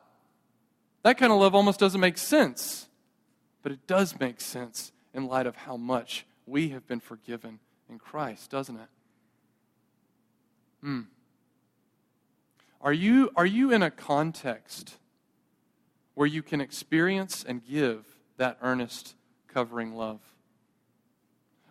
That 1.02 1.18
kind 1.18 1.32
of 1.32 1.40
love 1.40 1.56
almost 1.56 1.80
doesn't 1.80 2.00
make 2.00 2.20
sense, 2.20 2.88
but 3.64 3.72
it 3.72 3.88
does 3.88 4.20
make 4.20 4.42
sense 4.42 4.92
in 5.12 5.26
light 5.26 5.48
of 5.48 5.56
how 5.56 5.76
much 5.76 6.28
we 6.46 6.70
have 6.70 6.88
been 6.88 7.00
forgiven 7.00 7.60
in 7.90 7.98
Christ, 7.98 8.52
doesn't 8.52 8.76
it? 8.76 8.90
Hmm. 10.82 11.02
Are 12.82 12.94
you, 12.94 13.32
are 13.36 13.46
you 13.46 13.72
in 13.72 13.84
a 13.84 13.92
context 13.92 14.98
where 16.14 16.28
you 16.28 16.42
can 16.42 16.62
experience 16.62 17.44
and 17.48 17.66
give 17.66 18.06
that 18.38 18.58
earnest 18.62 19.16
covering 19.48 19.96
love? 19.96 20.20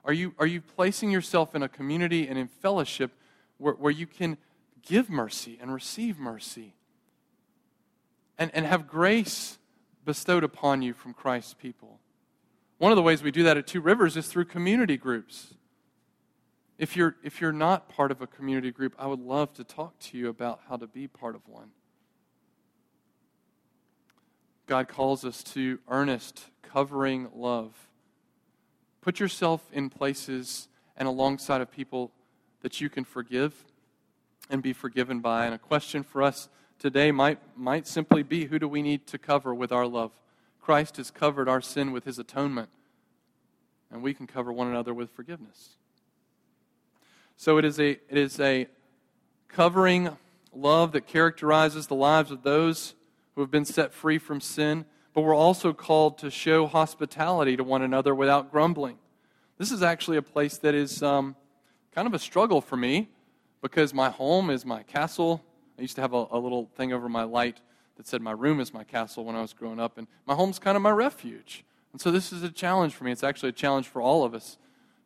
Are 0.04 0.12
you, 0.12 0.34
are 0.38 0.46
you 0.46 0.60
placing 0.60 1.10
yourself 1.10 1.54
in 1.54 1.62
a 1.62 1.68
community 1.68 2.28
and 2.28 2.38
in 2.38 2.48
fellowship 2.48 3.12
where, 3.58 3.74
where 3.74 3.92
you 3.92 4.06
can 4.06 4.38
give 4.82 5.10
mercy 5.10 5.58
and 5.60 5.72
receive 5.72 6.18
mercy 6.18 6.74
and, 8.38 8.50
and 8.54 8.64
have 8.64 8.86
grace 8.86 9.58
bestowed 10.04 10.44
upon 10.44 10.82
you 10.82 10.94
from 10.94 11.12
Christ's 11.12 11.54
people? 11.54 12.00
One 12.78 12.92
of 12.92 12.96
the 12.96 13.02
ways 13.02 13.22
we 13.22 13.30
do 13.30 13.42
that 13.42 13.56
at 13.56 13.66
Two 13.66 13.80
Rivers 13.80 14.16
is 14.16 14.28
through 14.28 14.46
community 14.46 14.96
groups. 14.96 15.54
If 16.78 16.96
you're, 16.96 17.16
if 17.24 17.40
you're 17.40 17.52
not 17.52 17.88
part 17.88 18.12
of 18.12 18.22
a 18.22 18.26
community 18.26 18.70
group, 18.70 18.94
I 18.98 19.06
would 19.08 19.20
love 19.20 19.52
to 19.54 19.64
talk 19.64 19.98
to 20.00 20.18
you 20.18 20.28
about 20.28 20.60
how 20.68 20.76
to 20.76 20.86
be 20.86 21.08
part 21.08 21.34
of 21.34 21.46
one. 21.48 21.70
God 24.66 24.86
calls 24.86 25.24
us 25.24 25.42
to 25.54 25.80
earnest, 25.88 26.44
covering 26.62 27.28
love. 27.34 27.74
Put 29.00 29.18
yourself 29.18 29.68
in 29.72 29.90
places 29.90 30.68
and 30.96 31.08
alongside 31.08 31.60
of 31.60 31.70
people 31.70 32.12
that 32.60 32.80
you 32.80 32.88
can 32.88 33.04
forgive 33.04 33.64
and 34.50 34.62
be 34.62 34.72
forgiven 34.72 35.20
by. 35.20 35.46
And 35.46 35.54
a 35.54 35.58
question 35.58 36.02
for 36.02 36.22
us 36.22 36.48
today 36.78 37.10
might, 37.10 37.38
might 37.56 37.86
simply 37.88 38.22
be 38.22 38.44
who 38.44 38.58
do 38.58 38.68
we 38.68 38.82
need 38.82 39.06
to 39.08 39.18
cover 39.18 39.54
with 39.54 39.72
our 39.72 39.86
love? 39.86 40.12
Christ 40.60 40.98
has 40.98 41.10
covered 41.10 41.48
our 41.48 41.60
sin 41.60 41.92
with 41.92 42.04
his 42.04 42.18
atonement, 42.18 42.68
and 43.90 44.02
we 44.02 44.12
can 44.12 44.26
cover 44.26 44.52
one 44.52 44.68
another 44.68 44.92
with 44.92 45.10
forgiveness. 45.10 45.76
So 47.40 47.56
it 47.56 47.64
is 47.64 47.78
a, 47.78 47.90
it 47.90 48.18
is 48.18 48.40
a 48.40 48.66
covering 49.46 50.16
love 50.52 50.90
that 50.90 51.06
characterizes 51.06 51.86
the 51.86 51.94
lives 51.94 52.32
of 52.32 52.42
those 52.42 52.96
who 53.36 53.42
have 53.42 53.50
been 53.50 53.64
set 53.64 53.94
free 53.94 54.18
from 54.18 54.40
sin, 54.40 54.84
but 55.14 55.20
we're 55.20 55.36
also 55.36 55.72
called 55.72 56.18
to 56.18 56.32
show 56.32 56.66
hospitality 56.66 57.56
to 57.56 57.62
one 57.62 57.80
another 57.80 58.12
without 58.12 58.50
grumbling. 58.50 58.98
This 59.56 59.70
is 59.70 59.84
actually 59.84 60.16
a 60.16 60.22
place 60.22 60.58
that 60.58 60.74
is 60.74 61.00
um, 61.00 61.36
kind 61.94 62.08
of 62.08 62.12
a 62.12 62.18
struggle 62.18 62.60
for 62.60 62.76
me 62.76 63.08
because 63.62 63.94
my 63.94 64.10
home 64.10 64.50
is 64.50 64.66
my 64.66 64.82
castle. 64.82 65.44
I 65.78 65.82
used 65.82 65.94
to 65.94 66.00
have 66.00 66.14
a, 66.14 66.26
a 66.32 66.40
little 66.40 66.68
thing 66.74 66.92
over 66.92 67.08
my 67.08 67.22
light 67.22 67.60
that 67.98 68.08
said 68.08 68.20
my 68.20 68.32
room 68.32 68.58
is 68.58 68.74
my 68.74 68.82
castle 68.82 69.24
when 69.24 69.36
I 69.36 69.42
was 69.42 69.52
growing 69.52 69.78
up, 69.78 69.96
and 69.96 70.08
my 70.26 70.34
home's 70.34 70.58
kind 70.58 70.76
of 70.76 70.82
my 70.82 70.90
refuge. 70.90 71.64
And 71.92 72.00
so 72.00 72.10
this 72.10 72.32
is 72.32 72.42
a 72.42 72.50
challenge 72.50 72.94
for 72.94 73.04
me. 73.04 73.12
It's 73.12 73.22
actually 73.22 73.50
a 73.50 73.52
challenge 73.52 73.86
for 73.86 74.02
all 74.02 74.24
of 74.24 74.34
us 74.34 74.58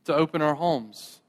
to 0.05 0.15
open 0.15 0.41
our 0.41 0.55
homes, 0.55 1.21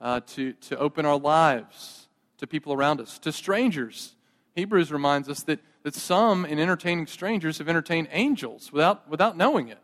uh, 0.00 0.20
to, 0.20 0.52
to 0.54 0.78
open 0.78 1.04
our 1.04 1.18
lives 1.18 2.08
to 2.38 2.46
people 2.46 2.72
around 2.72 3.00
us, 3.00 3.18
to 3.18 3.32
strangers. 3.32 4.14
Hebrews 4.54 4.90
reminds 4.90 5.28
us 5.28 5.42
that, 5.42 5.60
that 5.82 5.94
some, 5.94 6.44
in 6.44 6.58
entertaining 6.58 7.06
strangers, 7.06 7.58
have 7.58 7.68
entertained 7.68 8.08
angels 8.10 8.72
without, 8.72 9.08
without 9.08 9.36
knowing 9.36 9.68
it. 9.68 9.78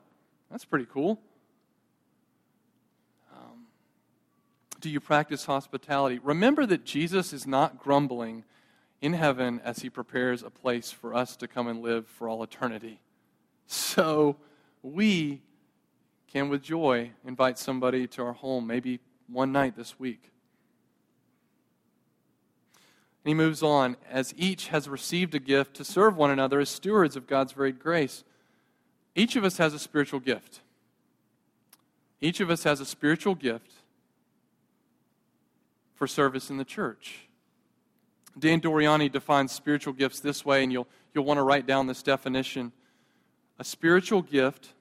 That's 0.51 0.65
pretty 0.65 0.87
cool. 0.87 1.21
Um, 3.33 3.67
do 4.81 4.89
you 4.89 5.01
practice 5.01 5.45
hospitality? 5.45 6.19
Remember 6.23 6.65
that 6.67 6.85
Jesus 6.85 7.33
is 7.33 7.47
not 7.47 7.79
grumbling 7.79 8.45
in 9.03 9.13
heaven 9.13 9.61
as 9.63 9.81
he 9.81 9.91
prepares 9.91 10.43
a 10.43 10.51
place 10.51 10.91
for 10.91 11.15
us 11.15 11.37
to 11.37 11.49
come 11.49 11.69
and 11.69 11.83
live 11.83 12.07
for 12.07 12.29
all 12.29 12.43
eternity. 12.43 13.01
So 13.67 14.37
we 14.83 15.43
can, 16.29 16.49
with 16.49 16.63
joy, 16.63 17.11
invite 17.25 17.59
somebody 17.59 18.07
to 18.09 18.23
our 18.23 18.33
home, 18.33 18.67
maybe 18.67 19.01
one 19.29 19.53
night 19.53 19.77
this 19.77 19.99
week. 19.99 20.31
And 23.25 23.31
he 23.31 23.35
moves 23.35 23.63
on, 23.63 23.97
as 24.09 24.33
each 24.37 24.69
has 24.69 24.89
received 24.89 25.35
a 25.35 25.41
gift 25.41 25.75
to 25.77 25.85
serve 25.85 26.17
one 26.17 26.31
another 26.31 26.61
as 26.61 26.69
stewards 26.69 27.17
of 27.17 27.27
God's 27.27 27.53
varied 27.53 27.81
grace. 27.81 28.23
Each 29.17 29.35
of 29.35 29.45
us 29.45 29.57
has 29.57 29.75
a 29.75 29.79
spiritual 29.79 30.21
gift. 30.21 30.61
Each 32.21 32.41
of 32.41 32.51
us 32.51 32.63
has 32.63 32.81
a 32.81 32.87
spiritual 32.87 33.35
gift 33.35 33.73
for 35.95 36.07
service 36.07 36.51
in 36.51 36.57
the 36.57 36.65
church. 36.65 37.27
Dan 38.39 38.61
Doriani 38.61 39.11
defines 39.11 39.51
spiritual 39.51 39.95
gifts 39.95 40.21
this 40.21 40.45
way, 40.45 40.63
and 40.63 40.73
you'll, 40.73 40.87
you'll 41.15 41.25
want 41.25 41.39
to 41.39 41.43
write 41.43 41.67
down 41.67 41.87
this 41.87 42.03
definition. 42.03 42.71
A 43.59 43.65
spiritual 43.65 44.23
gift 44.23 44.75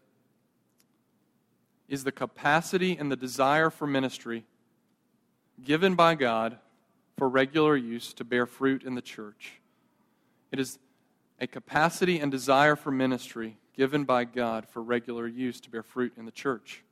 is 1.87 2.03
the 2.03 2.11
capacity 2.11 2.97
and 2.97 3.11
the 3.11 3.15
desire 3.15 3.69
for 3.69 3.87
ministry 3.87 4.45
given 5.63 5.95
by 5.95 6.15
God 6.15 6.57
for 7.17 7.29
regular 7.29 7.77
use 7.77 8.13
to 8.15 8.23
bear 8.23 8.45
fruit 8.45 8.83
in 8.83 8.95
the 8.95 9.01
church. 9.01 9.61
It 10.51 10.59
is 10.59 10.79
a 11.39 11.47
capacity 11.47 12.19
and 12.19 12.31
desire 12.31 12.75
for 12.75 12.91
ministry 12.91 13.57
given 13.75 14.03
by 14.03 14.23
God 14.25 14.67
for 14.67 14.81
regular 14.81 15.27
use 15.27 15.59
to 15.61 15.69
bear 15.69 15.83
fruit 15.83 16.13
in 16.17 16.25
the 16.25 16.31
church. 16.31 16.83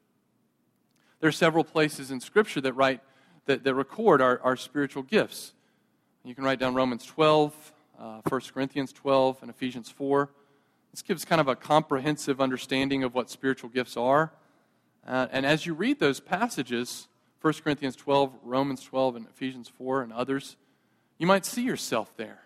There 1.20 1.30
are 1.30 1.32
several 1.32 1.64
places 1.64 2.12
in 2.12 2.20
Scripture 2.20 2.62
that 2.62 2.74
write 2.74 3.02
that, 3.46 3.64
that 3.64 3.76
record 3.76 4.22
our, 4.22 4.40
our 4.42 4.56
spiritual 4.56 5.04
gifts. 5.04 5.54
You 6.24 6.36
can 6.36 6.44
write 6.44 6.60
down 6.60 6.74
Romans 6.74 7.06
12, 7.06 7.74
uh, 8.00 8.22
1 8.28 8.42
Corinthians 8.54 8.94
12, 8.94 9.40
and 9.42 9.50
Ephesians 9.50 9.90
4. 9.90 10.30
This 10.92 11.02
gives 11.02 11.26
kind 11.26 11.42
of 11.42 11.48
a 11.48 11.56
comprehensive 11.56 12.40
understanding 12.40 13.04
of 13.04 13.14
what 13.14 13.30
spiritual 13.30 13.70
gifts 13.70 13.98
are. 13.98 14.32
Uh, 15.08 15.28
and 15.32 15.46
as 15.46 15.66
you 15.66 15.74
read 15.74 16.00
those 16.00 16.20
passages, 16.20 17.08
1 17.42 17.54
Corinthians 17.63 17.96
12, 17.96 18.34
Romans 18.44 18.84
12, 18.84 19.18
and 19.18 19.28
Ephesians 19.28 19.68
4, 19.68 20.02
and 20.02 20.13
others, 20.13 20.56
you 21.18 21.28
might 21.28 21.46
see 21.46 21.63
yourself 21.63 22.16
there. 22.16 22.44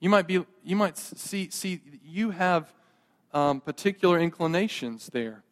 You 0.00 0.08
might, 0.08 0.26
be, 0.26 0.44
you 0.64 0.76
might 0.76 0.96
see, 0.96 1.50
see 1.50 1.80
you 2.04 2.30
have 2.30 2.72
um, 3.32 3.60
particular 3.60 4.18
inclinations 4.18 5.10
there. 5.12 5.44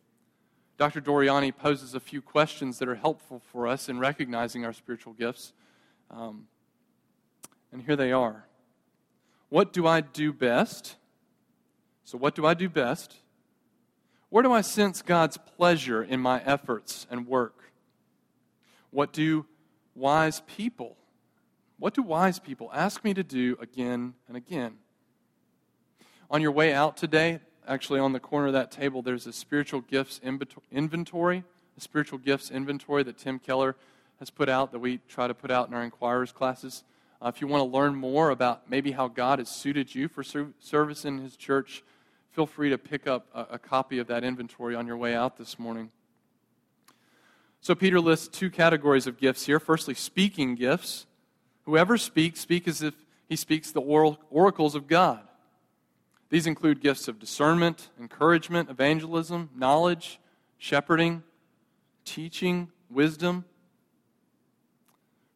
Dr. 0.76 1.00
Doriani 1.00 1.57
poses 1.57 1.94
a 1.94 2.00
few 2.00 2.22
questions 2.22 2.78
that 2.78 2.88
are 2.88 2.94
helpful 2.94 3.42
for 3.52 3.66
us 3.66 3.88
in 3.88 3.98
recognizing 3.98 4.64
our 4.64 4.72
spiritual 4.72 5.12
gifts. 5.12 5.52
Um, 6.11 6.46
and 7.72 7.83
here 7.83 7.96
they 7.96 8.12
are. 8.12 8.46
What 9.48 9.72
do 9.72 9.87
I 9.87 10.00
do 10.00 10.33
best? 10.33 10.96
So, 12.04 12.16
what 12.16 12.35
do 12.35 12.46
I 12.46 12.54
do 12.54 12.68
best? 12.68 13.16
Where 14.30 14.42
do 14.42 14.52
I 14.52 14.60
sense 14.60 15.00
God's 15.00 15.38
pleasure 15.38 16.02
in 16.02 16.20
my 16.20 16.42
efforts 16.42 17.06
and 17.10 17.26
work? 17.26 17.72
What 18.90 19.12
do 19.12 19.46
wise 19.94 20.42
people, 20.46 20.96
what 21.78 21.94
do 21.94 22.02
wise 22.02 22.38
people 22.38 22.70
ask 22.72 23.04
me 23.04 23.14
to 23.14 23.22
do 23.22 23.56
again 23.60 24.14
and 24.28 24.36
again? 24.36 24.74
On 26.30 26.42
your 26.42 26.52
way 26.52 26.74
out 26.74 26.96
today, 26.96 27.40
actually 27.66 28.00
on 28.00 28.12
the 28.12 28.20
corner 28.20 28.48
of 28.48 28.52
that 28.52 28.70
table, 28.70 29.00
there's 29.00 29.26
a 29.26 29.32
spiritual 29.32 29.80
gifts 29.80 30.20
inventory, 30.70 31.44
a 31.76 31.80
spiritual 31.80 32.18
gifts 32.18 32.50
inventory 32.50 33.02
that 33.02 33.18
Tim 33.18 33.38
Keller 33.38 33.76
has 34.18 34.30
put 34.30 34.48
out 34.48 34.72
that 34.72 34.78
we 34.78 34.98
try 35.08 35.26
to 35.26 35.34
put 35.34 35.50
out 35.50 35.68
in 35.68 35.74
our 35.74 35.82
inquirers 35.82 36.32
classes. 36.32 36.84
Uh, 37.20 37.28
if 37.28 37.40
you 37.40 37.46
want 37.46 37.60
to 37.60 37.76
learn 37.76 37.94
more 37.94 38.30
about 38.30 38.68
maybe 38.70 38.92
how 38.92 39.08
God 39.08 39.38
has 39.38 39.48
suited 39.48 39.94
you 39.94 40.08
for 40.08 40.22
service 40.22 41.04
in 41.04 41.18
His 41.18 41.36
church, 41.36 41.82
feel 42.38 42.46
free 42.46 42.70
to 42.70 42.79
pick 42.79 43.09
up 43.09 43.27
a, 43.35 43.55
a 43.55 43.59
copy 43.59 43.98
of 43.98 44.07
that 44.07 44.22
inventory 44.22 44.77
on 44.77 44.87
your 44.87 44.96
way 44.96 45.12
out 45.12 45.37
this 45.38 45.59
morning. 45.59 45.90
So, 47.61 47.74
Peter 47.74 47.98
lists 47.98 48.29
two 48.29 48.48
categories 48.48 49.09
of 49.09 49.18
gifts 49.18 49.46
here. 49.46 49.59
Firstly, 49.59 49.92
speaking 49.94 50.55
gifts. 50.55 51.07
Whoever 51.64 51.98
speaks, 51.98 52.38
speak 52.38 52.68
as 52.68 52.81
if 52.81 52.94
he 53.29 53.35
speaks 53.35 53.72
the 53.72 53.81
oral, 53.81 54.20
oracles 54.31 54.77
of 54.77 54.87
God. 54.87 55.18
These 56.31 56.46
include 56.46 56.81
gifts 56.81 57.09
of 57.09 57.18
discernment, 57.18 57.90
encouragement, 57.98 58.70
evangelism, 58.70 59.51
knowledge, 59.57 60.20
shepherding, 60.59 61.24
teaching, 62.05 62.70
wisdom. 62.88 63.46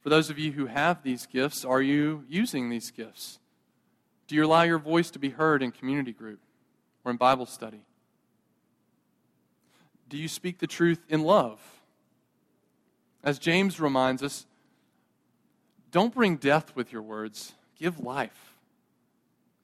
For 0.02 0.08
those 0.08 0.30
of 0.30 0.38
you 0.38 0.52
who 0.52 0.66
have 0.66 1.02
these 1.02 1.26
gifts, 1.26 1.64
are 1.64 1.82
you 1.82 2.24
using 2.28 2.70
these 2.70 2.92
gifts? 2.92 3.40
Do 4.28 4.36
you 4.36 4.46
allow 4.46 4.62
your 4.62 4.78
voice 4.78 5.10
to 5.10 5.18
be 5.18 5.30
heard 5.30 5.64
in 5.64 5.72
community 5.72 6.12
group 6.12 6.38
or 7.04 7.10
in 7.10 7.16
Bible 7.16 7.46
study? 7.46 7.82
Do 10.08 10.16
you 10.16 10.28
speak 10.28 10.58
the 10.58 10.66
truth 10.66 11.04
in 11.08 11.22
love? 11.22 11.60
As 13.24 13.38
James 13.38 13.80
reminds 13.80 14.22
us, 14.22 14.46
don't 15.90 16.12
bring 16.12 16.36
death 16.36 16.74
with 16.74 16.92
your 16.92 17.02
words, 17.02 17.52
give 17.78 18.00
life. 18.00 18.56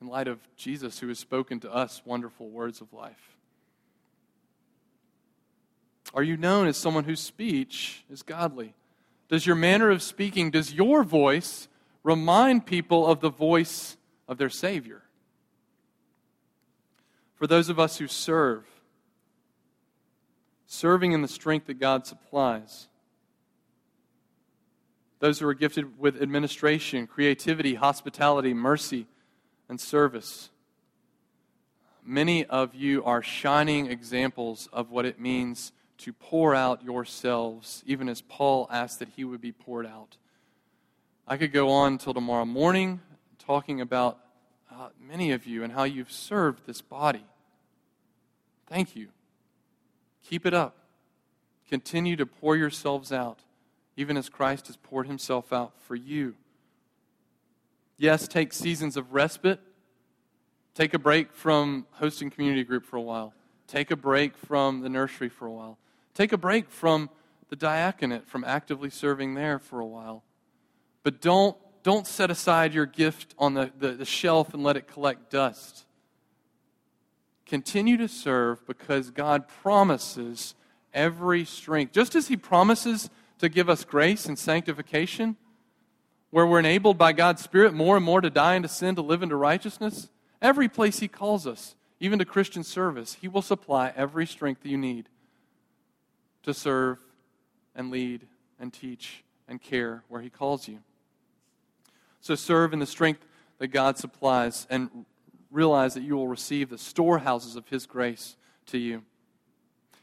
In 0.01 0.07
light 0.07 0.29
of 0.29 0.39
Jesus, 0.57 1.01
who 1.01 1.09
has 1.09 1.19
spoken 1.19 1.59
to 1.61 1.73
us 1.73 2.03
wonderful 2.05 2.49
words 2.49 2.81
of 2.81 2.93
life. 2.93 3.37
Are 6.15 6.23
you 6.23 6.37
known 6.37 6.69
as 6.69 6.77
someone 6.77 7.05
whose 7.05 7.21
speech 7.21 8.05
is 8.11 8.23
godly? 8.23 8.75
Does 9.29 9.45
your 9.45 9.57
manner 9.57 9.91
of 9.91 10.03
speaking, 10.03 10.51
does 10.51 10.73
your 10.73 11.03
voice 11.03 11.69
remind 12.03 12.65
people 12.65 13.07
of 13.07 13.21
the 13.21 13.31
voice 13.31 13.97
of 14.27 14.39
their 14.39 14.49
Savior? 14.49 15.03
For 17.39 17.47
those 17.47 17.69
of 17.69 17.79
us 17.79 17.99
who 17.99 18.09
serve, 18.09 18.65
serving 20.67 21.13
in 21.13 21.23
the 21.23 21.29
strength 21.29 21.67
that 21.69 21.79
God 21.79 22.05
supplies, 22.05 22.89
those 25.21 25.39
who 25.39 25.47
are 25.47 25.55
gifted 25.55 25.99
with 25.99 26.21
administration, 26.21 27.07
creativity, 27.07 27.77
hospitality, 27.77 28.55
mercy, 28.55 29.07
and 29.69 29.81
service. 29.81 30.51
Many 32.05 32.45
of 32.45 32.75
you 32.75 33.05
are 33.05 33.23
shining 33.23 33.87
examples 33.87 34.69
of 34.73 34.91
what 34.91 35.05
it 35.05 35.21
means 35.21 35.73
to 35.99 36.13
pour 36.13 36.55
out 36.55 36.85
yourselves, 36.85 37.83
even 37.87 38.09
as 38.09 38.21
Paul 38.21 38.69
asked 38.71 38.99
that 38.99 39.11
he 39.17 39.25
would 39.25 39.41
be 39.41 39.53
poured 39.53 39.87
out. 39.87 40.17
I 41.27 41.37
could 41.37 41.53
go 41.53 41.71
on 41.71 41.93
until 41.93 42.15
tomorrow 42.15 42.45
morning 42.45 43.01
talking 43.39 43.81
about 43.81 44.19
uh, 44.79 44.89
many 45.01 45.33
of 45.33 45.47
you 45.47 45.65
and 45.65 45.73
how 45.73 45.83
you've 45.83 46.13
served 46.13 46.67
this 46.67 46.81
body. 46.81 47.25
Thank 48.69 48.95
you. 48.95 49.09
Keep 50.23 50.47
it 50.47 50.55
up. 50.55 50.77
Continue 51.69 52.17
to 52.17 52.27
pour 52.27 52.57
yourselves 52.57 53.13
out, 53.13 53.41
even 53.97 54.17
as 54.17 54.29
Christ 54.29 54.69
has 54.69 54.77
poured 54.77 55.07
himself 55.07 55.53
out 55.53 55.73
for 55.81 55.97
you. 55.97 56.35
Yes, 57.97 58.29
take 58.29 58.53
seasons 58.53 58.97
of 58.97 59.13
respite. 59.13 59.61
Take 60.75 60.95
a 60.95 60.99
break 60.99 61.33
from 61.33 61.87
hosting 61.93 62.31
community 62.31 62.63
group 62.63 62.87
for 62.87 62.97
a 62.97 63.03
while. 63.03 63.35
Take 63.67 63.91
a 63.91 63.97
break 63.97 64.37
from 64.37 64.81
the 64.81 64.89
nursery 64.89 65.29
for 65.29 65.47
a 65.47 65.53
while. 65.53 65.79
Take 66.15 66.33
a 66.33 66.39
break 66.39 66.71
from 66.71 67.11
the 67.49 67.57
diaconate, 67.57 68.29
from 68.29 68.45
actively 68.45 68.91
serving 68.91 69.35
there 69.35 69.59
for 69.59 69.81
a 69.81 69.87
while. 69.87 70.23
But 71.03 71.21
don't, 71.21 71.57
don't 71.89 72.07
set 72.07 72.31
aside 72.31 72.75
your 72.75 72.85
gift 72.85 73.35
on 73.39 73.55
the, 73.55 73.73
the, 73.79 73.93
the 73.93 74.05
shelf 74.05 74.53
and 74.53 74.63
let 74.63 74.77
it 74.77 74.87
collect 74.87 75.31
dust. 75.31 75.87
Continue 77.47 77.97
to 77.97 78.09
serve 78.09 78.67
because 78.67 79.09
God 79.09 79.49
promises 79.49 80.55
every 80.93 81.47
strength. 81.47 81.95
Just 81.95 82.15
as 82.15 82.29
He 82.29 82.37
promises 82.37 83.09
to 83.39 83.49
give 83.49 83.71
us 83.71 83.87
grace 83.87 84.27
and 84.27 84.39
sanctification, 84.39 85.39
where 86.29 86.47
we're 86.47 86.59
enabled 86.59 86.99
by 86.99 87.15
God's 87.15 87.43
Spirit 87.43 87.73
more 87.73 87.97
and 87.97 88.05
more 88.05 88.21
to 88.21 88.29
die 88.29 88.57
into 88.57 88.69
sin, 88.69 88.95
to 88.97 89.01
live 89.01 89.23
into 89.23 89.37
righteousness, 89.37 90.11
every 90.43 90.69
place 90.69 90.99
He 90.99 91.09
calls 91.09 91.47
us, 91.47 91.75
even 92.01 92.19
to 92.19 92.27
Christian 92.27 92.65
service, 92.65 93.15
He 93.15 93.29
will 93.29 93.41
supply 93.41 93.95
every 93.97 94.27
strength 94.27 94.67
you 94.67 94.77
need 94.77 95.09
to 96.43 96.53
serve 96.53 96.99
and 97.75 97.91
lead 97.91 98.27
and 98.61 98.75
teach 98.75 99.25
and 99.49 99.59
care 99.59 100.05
where 100.09 100.21
He 100.21 100.29
calls 100.29 100.69
you. 100.69 100.81
So 102.21 102.35
serve 102.35 102.73
in 102.73 102.79
the 102.79 102.87
strength 102.87 103.25
that 103.59 103.69
God 103.69 103.99
supplies 103.99 104.67
and 104.71 105.05
realize 105.51 105.95
that 105.95 106.03
you 106.03 106.17
will 106.17 106.29
receive 106.29 106.71
the 106.71 106.79
storehouses 106.79 107.57
of 107.57 107.69
His 107.69 107.87
grace 107.87 108.37
to 108.67 108.79
you. 108.79 109.03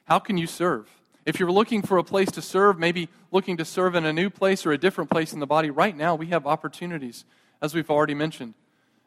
How 0.05 0.19
can 0.19 0.37
you 0.37 0.47
serve? 0.47 0.89
If 1.25 1.39
you're 1.39 1.51
looking 1.51 1.81
for 1.81 1.97
a 1.97 2.03
place 2.03 2.29
to 2.31 2.41
serve, 2.41 2.77
maybe 2.77 3.09
looking 3.31 3.57
to 3.57 3.65
serve 3.65 3.95
in 3.95 4.05
a 4.05 4.13
new 4.13 4.29
place 4.29 4.65
or 4.65 4.71
a 4.71 4.77
different 4.77 5.09
place 5.09 5.33
in 5.33 5.39
the 5.39 5.47
body, 5.47 5.71
right 5.71 5.95
now 5.95 6.13
we 6.13 6.27
have 6.27 6.45
opportunities, 6.45 7.25
as 7.61 7.73
we've 7.73 7.89
already 7.89 8.13
mentioned. 8.13 8.53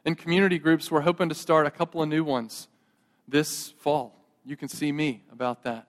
In 0.05 0.15
community 0.15 0.59
groups, 0.59 0.91
we're 0.91 1.03
hoping 1.03 1.29
to 1.29 1.35
start 1.35 1.67
a 1.67 1.71
couple 1.71 2.03
of 2.03 2.09
new 2.09 2.25
ones 2.25 2.69
this 3.29 3.71
fall. 3.79 4.15
You 4.45 4.57
can 4.57 4.69
see 4.69 4.91
me 4.91 5.23
about 5.31 5.63
that. 5.65 5.87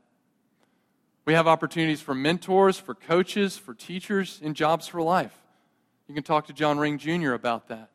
We 1.25 1.34
have 1.34 1.47
opportunities 1.47 2.01
for 2.01 2.13
mentors, 2.13 2.77
for 2.77 2.93
coaches, 2.93 3.58
for 3.58 3.73
teachers 3.73 4.39
in 4.41 4.53
Jobs 4.53 4.88
for 4.88 5.01
Life. 5.01 5.38
You 6.10 6.15
can 6.15 6.24
talk 6.24 6.48
to 6.48 6.54
John 6.54 6.80
Ring 6.80 6.98
Jr. 6.98 7.34
about 7.34 7.67
that. 7.67 7.91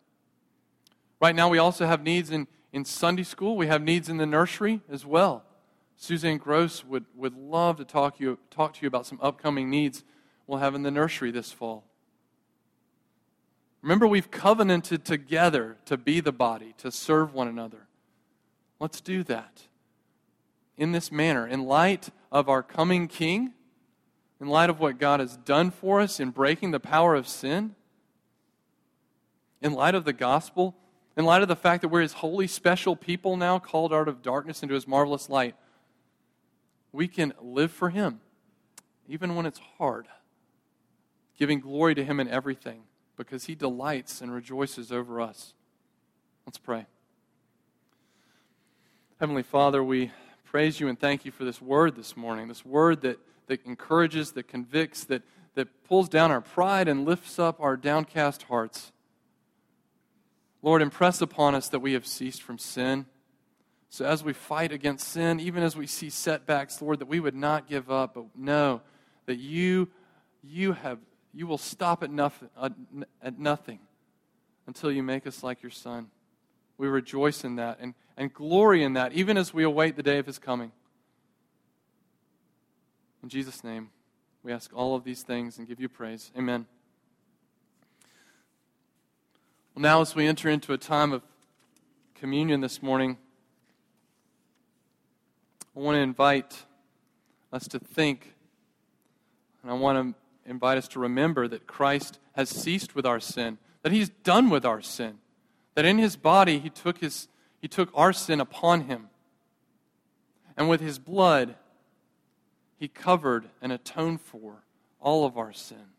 Right 1.21 1.35
now, 1.35 1.49
we 1.49 1.59
also 1.59 1.85
have 1.85 2.01
needs 2.01 2.31
in, 2.31 2.47
in 2.73 2.85
Sunday 2.85 3.25
school, 3.25 3.57
we 3.57 3.67
have 3.67 3.83
needs 3.83 4.09
in 4.09 4.19
the 4.19 4.27
nursery 4.27 4.81
as 4.89 5.05
well. 5.05 5.43
Suzanne 5.97 6.39
Gross 6.39 6.85
would, 6.85 7.07
would 7.17 7.37
love 7.37 7.77
to 7.79 7.85
talk, 7.85 8.21
you, 8.21 8.39
talk 8.51 8.75
to 8.75 8.83
you 8.83 8.89
about 8.89 9.05
some 9.05 9.19
upcoming 9.21 9.69
needs 9.69 10.05
we'll 10.47 10.61
have 10.61 10.77
in 10.77 10.85
the 10.85 10.93
nursery 10.93 11.33
this 11.33 11.51
fall. 11.51 11.85
Remember, 13.83 14.07
we've 14.07 14.31
covenanted 14.31 15.05
together 15.05 15.77
to 15.87 15.97
be 15.97 16.21
the 16.21 16.33
body, 16.33 16.75
to 16.79 16.93
serve 16.93 17.35
one 17.35 17.49
another. 17.49 17.89
Let's 18.79 19.01
do 19.01 19.25
that 19.25 19.63
in 20.77 20.93
this 20.93 21.11
manner, 21.11 21.49
in 21.49 21.65
light 21.65 22.11
of 22.31 22.49
our 22.49 22.63
coming 22.63 23.09
King, 23.09 23.55
in 24.41 24.47
light 24.47 24.71
of 24.71 24.79
what 24.79 24.99
God 24.99 25.19
has 25.19 25.37
done 25.37 25.73
for 25.73 26.01
us 26.01 26.21
in 26.21 26.31
breaking 26.31 26.71
the 26.71 26.81
power 26.81 27.17
of 27.17 27.27
sin, 27.27 27.75
in 29.65 29.73
light 29.73 29.97
of 29.97 30.05
the 30.05 30.13
gospel, 30.13 30.77
in 31.17 31.25
light 31.25 31.43
of 31.43 31.49
the 31.49 31.57
fact 31.57 31.83
that 31.83 31.89
we're 31.89 32.03
His 32.03 32.13
holy, 32.13 32.47
special 32.47 32.95
people 32.95 33.37
now, 33.37 33.59
called 33.59 33.93
out 33.93 34.07
of 34.07 34.23
darkness 34.23 34.63
into 34.63 34.77
His 34.77 34.87
marvelous 34.87 35.29
light 35.29 35.57
we 36.95 37.09
can 37.09 37.33
live 37.43 37.73
for 37.73 37.91
Him, 37.91 38.21
even 39.09 39.35
when 39.35 39.47
it's 39.47 39.61
hard, 39.79 40.07
giving 41.37 41.59
glory 41.59 41.95
to 41.97 42.05
Him 42.05 42.21
in 42.21 42.29
everything, 42.29 42.85
because 43.17 43.47
He 43.47 43.57
delights 43.57 44.21
and 44.21 44.33
rejoices 44.33 44.93
over 44.93 45.21
us. 45.21 45.55
Let's 46.47 46.57
pray. 46.57 46.87
Heavenly 49.19 49.43
Father, 49.43 49.83
we 49.83 50.13
praise 50.45 50.79
you 50.79 50.87
and 50.87 50.99
thank 50.99 51.25
you 51.25 51.33
for 51.33 51.45
this 51.45 51.61
word 51.61 51.97
this 51.97 52.17
morning, 52.17 52.47
this 52.47 52.65
word 52.65 53.01
that, 53.01 53.19
that 53.49 53.67
encourages, 53.67 54.31
that 54.33 54.47
convicts, 54.47 55.03
that, 55.05 55.23
that 55.57 55.67
pulls 55.89 56.09
down 56.09 56.31
our 56.31 56.41
pride 56.41 56.87
and 56.87 57.05
lifts 57.05 57.41
up 57.41 57.61
our 57.61 57.77
downcast 57.77 58.45
hearts. 58.45 58.93
Lord, 60.65 60.83
impress 60.83 61.21
upon 61.21 61.55
us 61.55 61.69
that 61.69 61.79
we 61.79 61.93
have 61.93 62.07
ceased 62.07 62.43
from 62.43 62.59
sin 62.59 63.07
so 63.95 64.05
as 64.05 64.25
we 64.25 64.33
fight 64.33 64.73
against 64.73 65.07
sin, 65.07 65.39
even 65.39 65.63
as 65.63 65.77
we 65.77 65.87
see 65.87 66.11
setbacks, 66.11 66.83
Lord, 66.83 66.99
that 66.99 67.07
we 67.07 67.21
would 67.21 67.37
not 67.37 67.69
give 67.69 67.93
up, 67.93 68.15
but 68.15 68.25
know 68.37 68.81
that 69.27 69.37
you, 69.37 69.89
you, 70.43 70.73
have, 70.73 70.99
you 71.33 71.47
will 71.47 71.59
stop 71.59 72.03
at, 72.03 72.11
nothing, 72.11 72.49
uh, 72.57 72.71
at 73.23 73.39
nothing 73.39 73.79
until 74.67 74.91
you 74.91 75.05
make 75.05 75.29
us 75.29 75.45
like 75.45 75.63
your 75.63 75.71
Son. 75.71 76.09
We 76.77 76.89
rejoice 76.89 77.45
in 77.45 77.55
that 77.55 77.79
and, 77.79 77.95
and 78.17 78.35
glory 78.35 78.83
in 78.83 78.95
that, 78.95 79.13
even 79.13 79.37
as 79.37 79.55
we 79.55 79.63
await 79.63 79.95
the 79.95 80.03
day 80.03 80.19
of 80.19 80.27
his 80.27 80.41
coming. 80.41 80.73
In 83.23 83.29
Jesus' 83.29 83.63
name, 83.63 83.91
we 84.43 84.53
ask 84.53 84.73
all 84.75 84.97
of 84.97 85.05
these 85.05 85.23
things 85.23 85.57
and 85.57 85.69
give 85.69 85.79
you 85.79 85.89
praise. 85.89 86.33
Amen. 86.37 86.67
Well, 89.75 89.83
now, 89.83 90.03
as 90.03 90.15
we 90.15 90.29
enter 90.29 90.49
into 90.49 90.73
a 90.73 90.79
time 90.79 91.13
of 91.13 91.23
communion 92.15 92.61
this 92.61 92.81
morning, 92.81 93.19
I 95.77 95.81
want 95.81 95.97
to 95.97 96.01
invite 96.01 96.63
us 97.53 97.67
to 97.69 97.81
think, 97.81 98.35
and 99.63 99.73
I 99.73 99.75
want 99.75 100.15
to 100.15 100.49
invite 100.49 100.79
us 100.79 100.87
to 100.89 101.01
remember 101.01 101.49
that 101.49 101.67
Christ 101.67 102.21
has 102.37 102.51
ceased 102.51 102.95
with 102.95 103.05
our 103.05 103.19
sin, 103.19 103.59
that 103.83 103.91
He's 103.91 104.11
done 104.11 104.49
with 104.49 104.65
our 104.65 104.81
sin, 104.81 105.19
that 105.75 105.85
in 105.85 105.99
His 105.99 106.15
body 106.15 106.61
He 106.61 106.71
took, 106.71 106.99
his, 106.99 107.27
he 107.61 107.67
took 107.67 107.91
our 107.97 108.13
sin 108.13 108.41
upon 108.41 108.83
Him. 108.83 109.09
And 110.57 110.69
with 110.69 110.83
His 110.83 111.01
blood, 111.01 111.57
He 112.79 112.87
covered 112.87 113.47
and 113.61 113.73
atoned 113.73 114.21
for 114.21 114.63
all 115.01 115.27
of 115.27 115.37
our 115.37 115.53
sin. 115.53 115.94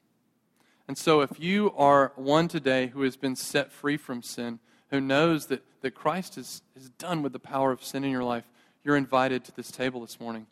And 0.87 0.97
so, 0.97 1.21
if 1.21 1.39
you 1.39 1.73
are 1.75 2.11
one 2.15 2.47
today 2.47 2.87
who 2.87 3.01
has 3.01 3.17
been 3.17 3.35
set 3.35 3.71
free 3.71 3.97
from 3.97 4.21
sin, 4.21 4.59
who 4.91 5.01
knows 5.01 5.47
that, 5.47 5.63
that 5.81 5.95
Christ 5.95 6.37
is, 6.37 6.61
is 6.75 6.89
done 6.91 7.23
with 7.23 7.33
the 7.33 7.39
power 7.39 7.71
of 7.71 7.83
sin 7.83 8.03
in 8.03 8.11
your 8.11 8.23
life, 8.23 8.43
you're 8.83 8.95
invited 8.95 9.43
to 9.45 9.55
this 9.55 9.71
table 9.71 10.01
this 10.01 10.19
morning. 10.19 10.45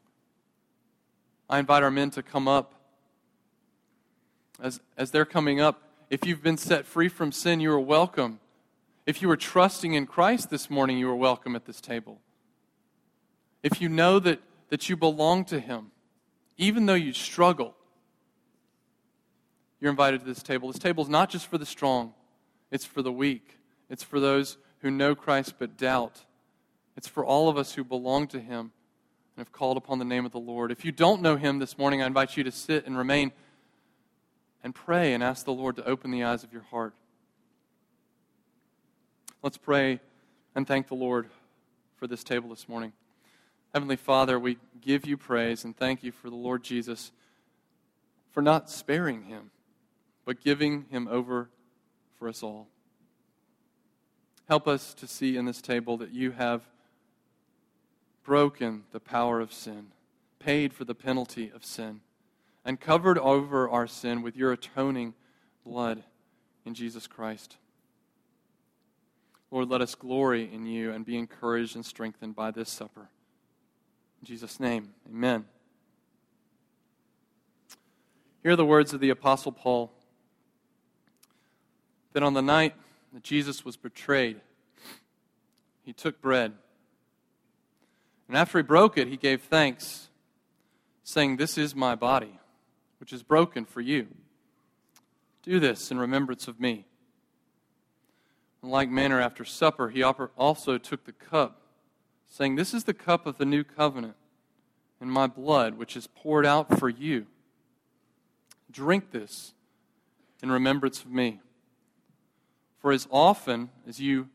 I 1.49 1.59
invite 1.59 1.83
our 1.83 1.91
men 1.91 2.09
to 2.11 2.23
come 2.23 2.47
up. 2.47 2.73
As, 4.59 4.79
as 4.97 5.11
they're 5.11 5.25
coming 5.25 5.61
up, 5.61 5.81
if 6.09 6.25
you've 6.25 6.41
been 6.41 6.57
set 6.57 6.85
free 6.85 7.09
from 7.09 7.31
sin, 7.31 7.59
you 7.59 7.71
are 7.71 7.79
welcome. 7.79 8.39
If 9.05 9.21
you 9.21 9.29
are 9.29 9.37
trusting 9.37 9.93
in 9.93 10.07
Christ 10.07 10.49
this 10.49 10.69
morning, 10.69 10.97
you 10.97 11.09
are 11.09 11.15
welcome 11.15 11.55
at 11.55 11.65
this 11.65 11.81
table. 11.81 12.21
If 13.61 13.81
you 13.81 13.89
know 13.89 14.19
that, 14.19 14.39
that 14.69 14.89
you 14.89 14.97
belong 14.97 15.45
to 15.45 15.59
Him, 15.59 15.91
even 16.57 16.85
though 16.85 16.93
you 16.93 17.13
struggle, 17.13 17.75
you're 19.83 19.89
invited 19.89 20.21
to 20.21 20.25
this 20.25 20.41
table. 20.41 20.71
This 20.71 20.79
table 20.79 21.03
is 21.03 21.09
not 21.09 21.29
just 21.29 21.47
for 21.47 21.57
the 21.57 21.65
strong, 21.65 22.13
it's 22.71 22.85
for 22.85 23.01
the 23.01 23.11
weak, 23.11 23.59
it's 23.89 24.01
for 24.01 24.17
those 24.17 24.57
who 24.79 24.89
know 24.89 25.13
Christ 25.13 25.55
but 25.59 25.75
doubt. 25.75 26.21
It's 26.95 27.09
for 27.09 27.25
all 27.25 27.49
of 27.49 27.57
us 27.57 27.73
who 27.73 27.83
belong 27.83 28.27
to 28.27 28.39
Him 28.39 28.71
and 29.35 29.39
have 29.39 29.51
called 29.51 29.75
upon 29.75 29.99
the 29.99 30.05
name 30.05 30.25
of 30.25 30.31
the 30.31 30.39
Lord. 30.39 30.71
If 30.71 30.85
you 30.85 30.93
don't 30.93 31.21
know 31.21 31.35
Him 31.35 31.59
this 31.59 31.77
morning, 31.77 32.01
I 32.01 32.05
invite 32.05 32.37
you 32.37 32.45
to 32.45 32.51
sit 32.51 32.85
and 32.85 32.97
remain 32.97 33.33
and 34.63 34.73
pray 34.73 35.13
and 35.13 35.21
ask 35.21 35.43
the 35.43 35.51
Lord 35.51 35.75
to 35.75 35.85
open 35.85 36.11
the 36.11 36.23
eyes 36.23 36.45
of 36.45 36.53
your 36.53 36.61
heart. 36.61 36.93
Let's 39.41 39.57
pray 39.57 39.99
and 40.55 40.65
thank 40.65 40.87
the 40.87 40.95
Lord 40.95 41.27
for 41.97 42.07
this 42.07 42.23
table 42.23 42.49
this 42.49 42.69
morning. 42.69 42.93
Heavenly 43.73 43.97
Father, 43.97 44.39
we 44.39 44.59
give 44.79 45.05
you 45.05 45.17
praise 45.17 45.65
and 45.65 45.75
thank 45.75 46.03
you 46.03 46.13
for 46.13 46.29
the 46.29 46.37
Lord 46.37 46.63
Jesus 46.63 47.11
for 48.31 48.41
not 48.41 48.69
sparing 48.69 49.23
him, 49.23 49.51
but 50.25 50.41
giving 50.41 50.85
him 50.89 51.07
over 51.07 51.49
for 52.17 52.27
us 52.27 52.43
all. 52.43 52.67
Help 54.47 54.67
us 54.67 54.93
to 54.95 55.07
see 55.07 55.37
in 55.37 55.45
this 55.45 55.61
table 55.61 55.97
that 55.97 56.11
you 56.11 56.31
have 56.31 56.61
broken 58.23 58.83
the 58.91 58.99
power 58.99 59.39
of 59.39 59.51
sin, 59.51 59.87
paid 60.39 60.73
for 60.73 60.85
the 60.85 60.95
penalty 60.95 61.51
of 61.53 61.65
sin, 61.65 62.01
and 62.65 62.79
covered 62.79 63.17
over 63.17 63.69
our 63.69 63.87
sin 63.87 64.21
with 64.21 64.35
your 64.35 64.51
atoning 64.51 65.13
blood 65.65 66.03
in 66.65 66.73
Jesus 66.73 67.07
Christ. 67.07 67.57
Lord, 69.51 69.69
let 69.69 69.81
us 69.81 69.93
glory 69.95 70.49
in 70.51 70.65
you 70.65 70.91
and 70.91 71.05
be 71.05 71.17
encouraged 71.17 71.75
and 71.75 71.85
strengthened 71.85 72.35
by 72.35 72.51
this 72.51 72.69
supper. 72.69 73.09
In 74.21 74.25
Jesus' 74.25 74.59
name, 74.59 74.93
amen. 75.07 75.45
Hear 78.41 78.55
the 78.55 78.65
words 78.65 78.93
of 78.93 78.99
the 78.99 79.09
Apostle 79.09 79.51
Paul. 79.51 79.91
Then 82.13 82.23
on 82.23 82.33
the 82.33 82.41
night 82.41 82.75
that 83.13 83.23
Jesus 83.23 83.65
was 83.65 83.75
betrayed, 83.75 84.39
he 85.83 85.93
took 85.93 86.21
bread. 86.21 86.53
And 88.27 88.37
after 88.37 88.59
he 88.59 88.63
broke 88.63 88.97
it, 88.97 89.07
he 89.07 89.17
gave 89.17 89.41
thanks, 89.41 90.09
saying, 91.03 91.37
This 91.37 91.57
is 91.57 91.75
my 91.75 91.95
body, 91.95 92.39
which 92.99 93.11
is 93.11 93.23
broken 93.23 93.65
for 93.65 93.81
you. 93.81 94.07
Do 95.41 95.59
this 95.59 95.91
in 95.91 95.97
remembrance 95.97 96.47
of 96.47 96.59
me. 96.59 96.85
In 98.61 98.69
like 98.69 98.89
manner, 98.89 99.19
after 99.19 99.43
supper, 99.43 99.89
he 99.89 100.01
also 100.01 100.77
took 100.77 101.03
the 101.03 101.11
cup, 101.11 101.61
saying, 102.29 102.55
This 102.55 102.73
is 102.73 102.85
the 102.85 102.93
cup 102.93 103.25
of 103.25 103.37
the 103.37 103.45
new 103.45 103.63
covenant 103.63 104.15
in 105.01 105.09
my 105.09 105.27
blood, 105.27 105.77
which 105.77 105.97
is 105.97 106.07
poured 106.07 106.45
out 106.45 106.79
for 106.79 106.87
you. 106.87 107.25
Drink 108.71 109.11
this 109.11 109.53
in 110.41 110.49
remembrance 110.49 111.01
of 111.01 111.11
me. 111.11 111.41
For 112.83 112.91
as 112.91 113.07
often 113.09 113.69
as 113.87 114.01
you 114.01 114.27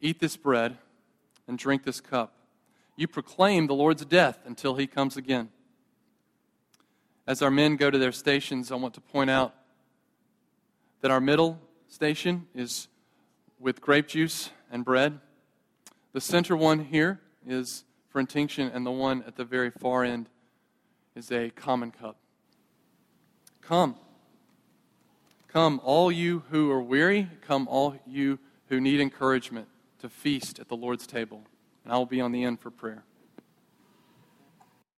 eat 0.00 0.18
this 0.18 0.36
bread 0.36 0.76
and 1.46 1.56
drink 1.56 1.84
this 1.84 2.00
cup, 2.00 2.34
you 2.96 3.06
proclaim 3.06 3.68
the 3.68 3.74
Lord's 3.74 4.04
death 4.04 4.40
until 4.44 4.74
he 4.74 4.88
comes 4.88 5.16
again. 5.16 5.50
As 7.28 7.40
our 7.40 7.50
men 7.52 7.76
go 7.76 7.92
to 7.92 7.98
their 7.98 8.10
stations, 8.10 8.72
I 8.72 8.74
want 8.74 8.94
to 8.94 9.00
point 9.00 9.30
out 9.30 9.54
that 11.00 11.12
our 11.12 11.20
middle 11.20 11.60
station 11.86 12.48
is 12.56 12.88
with 13.60 13.80
grape 13.80 14.08
juice 14.08 14.50
and 14.68 14.84
bread. 14.84 15.20
The 16.14 16.20
center 16.20 16.56
one 16.56 16.86
here 16.86 17.20
is 17.46 17.84
for 18.08 18.18
intinction, 18.18 18.68
and 18.74 18.84
the 18.84 18.90
one 18.90 19.22
at 19.28 19.36
the 19.36 19.44
very 19.44 19.70
far 19.70 20.02
end 20.02 20.28
is 21.14 21.30
a 21.30 21.50
common 21.50 21.92
cup. 21.92 22.16
Come. 23.60 23.94
Come, 25.48 25.80
all 25.82 26.12
you 26.12 26.42
who 26.50 26.70
are 26.70 26.82
weary, 26.82 27.28
come, 27.40 27.66
all 27.68 27.96
you 28.06 28.38
who 28.68 28.80
need 28.80 29.00
encouragement 29.00 29.66
to 30.00 30.08
feast 30.08 30.58
at 30.58 30.68
the 30.68 30.76
Lord's 30.76 31.06
table. 31.06 31.42
And 31.84 31.92
I 31.92 31.96
will 31.96 32.06
be 32.06 32.20
on 32.20 32.32
the 32.32 32.44
end 32.44 32.60
for 32.60 32.70
prayer. 32.70 33.04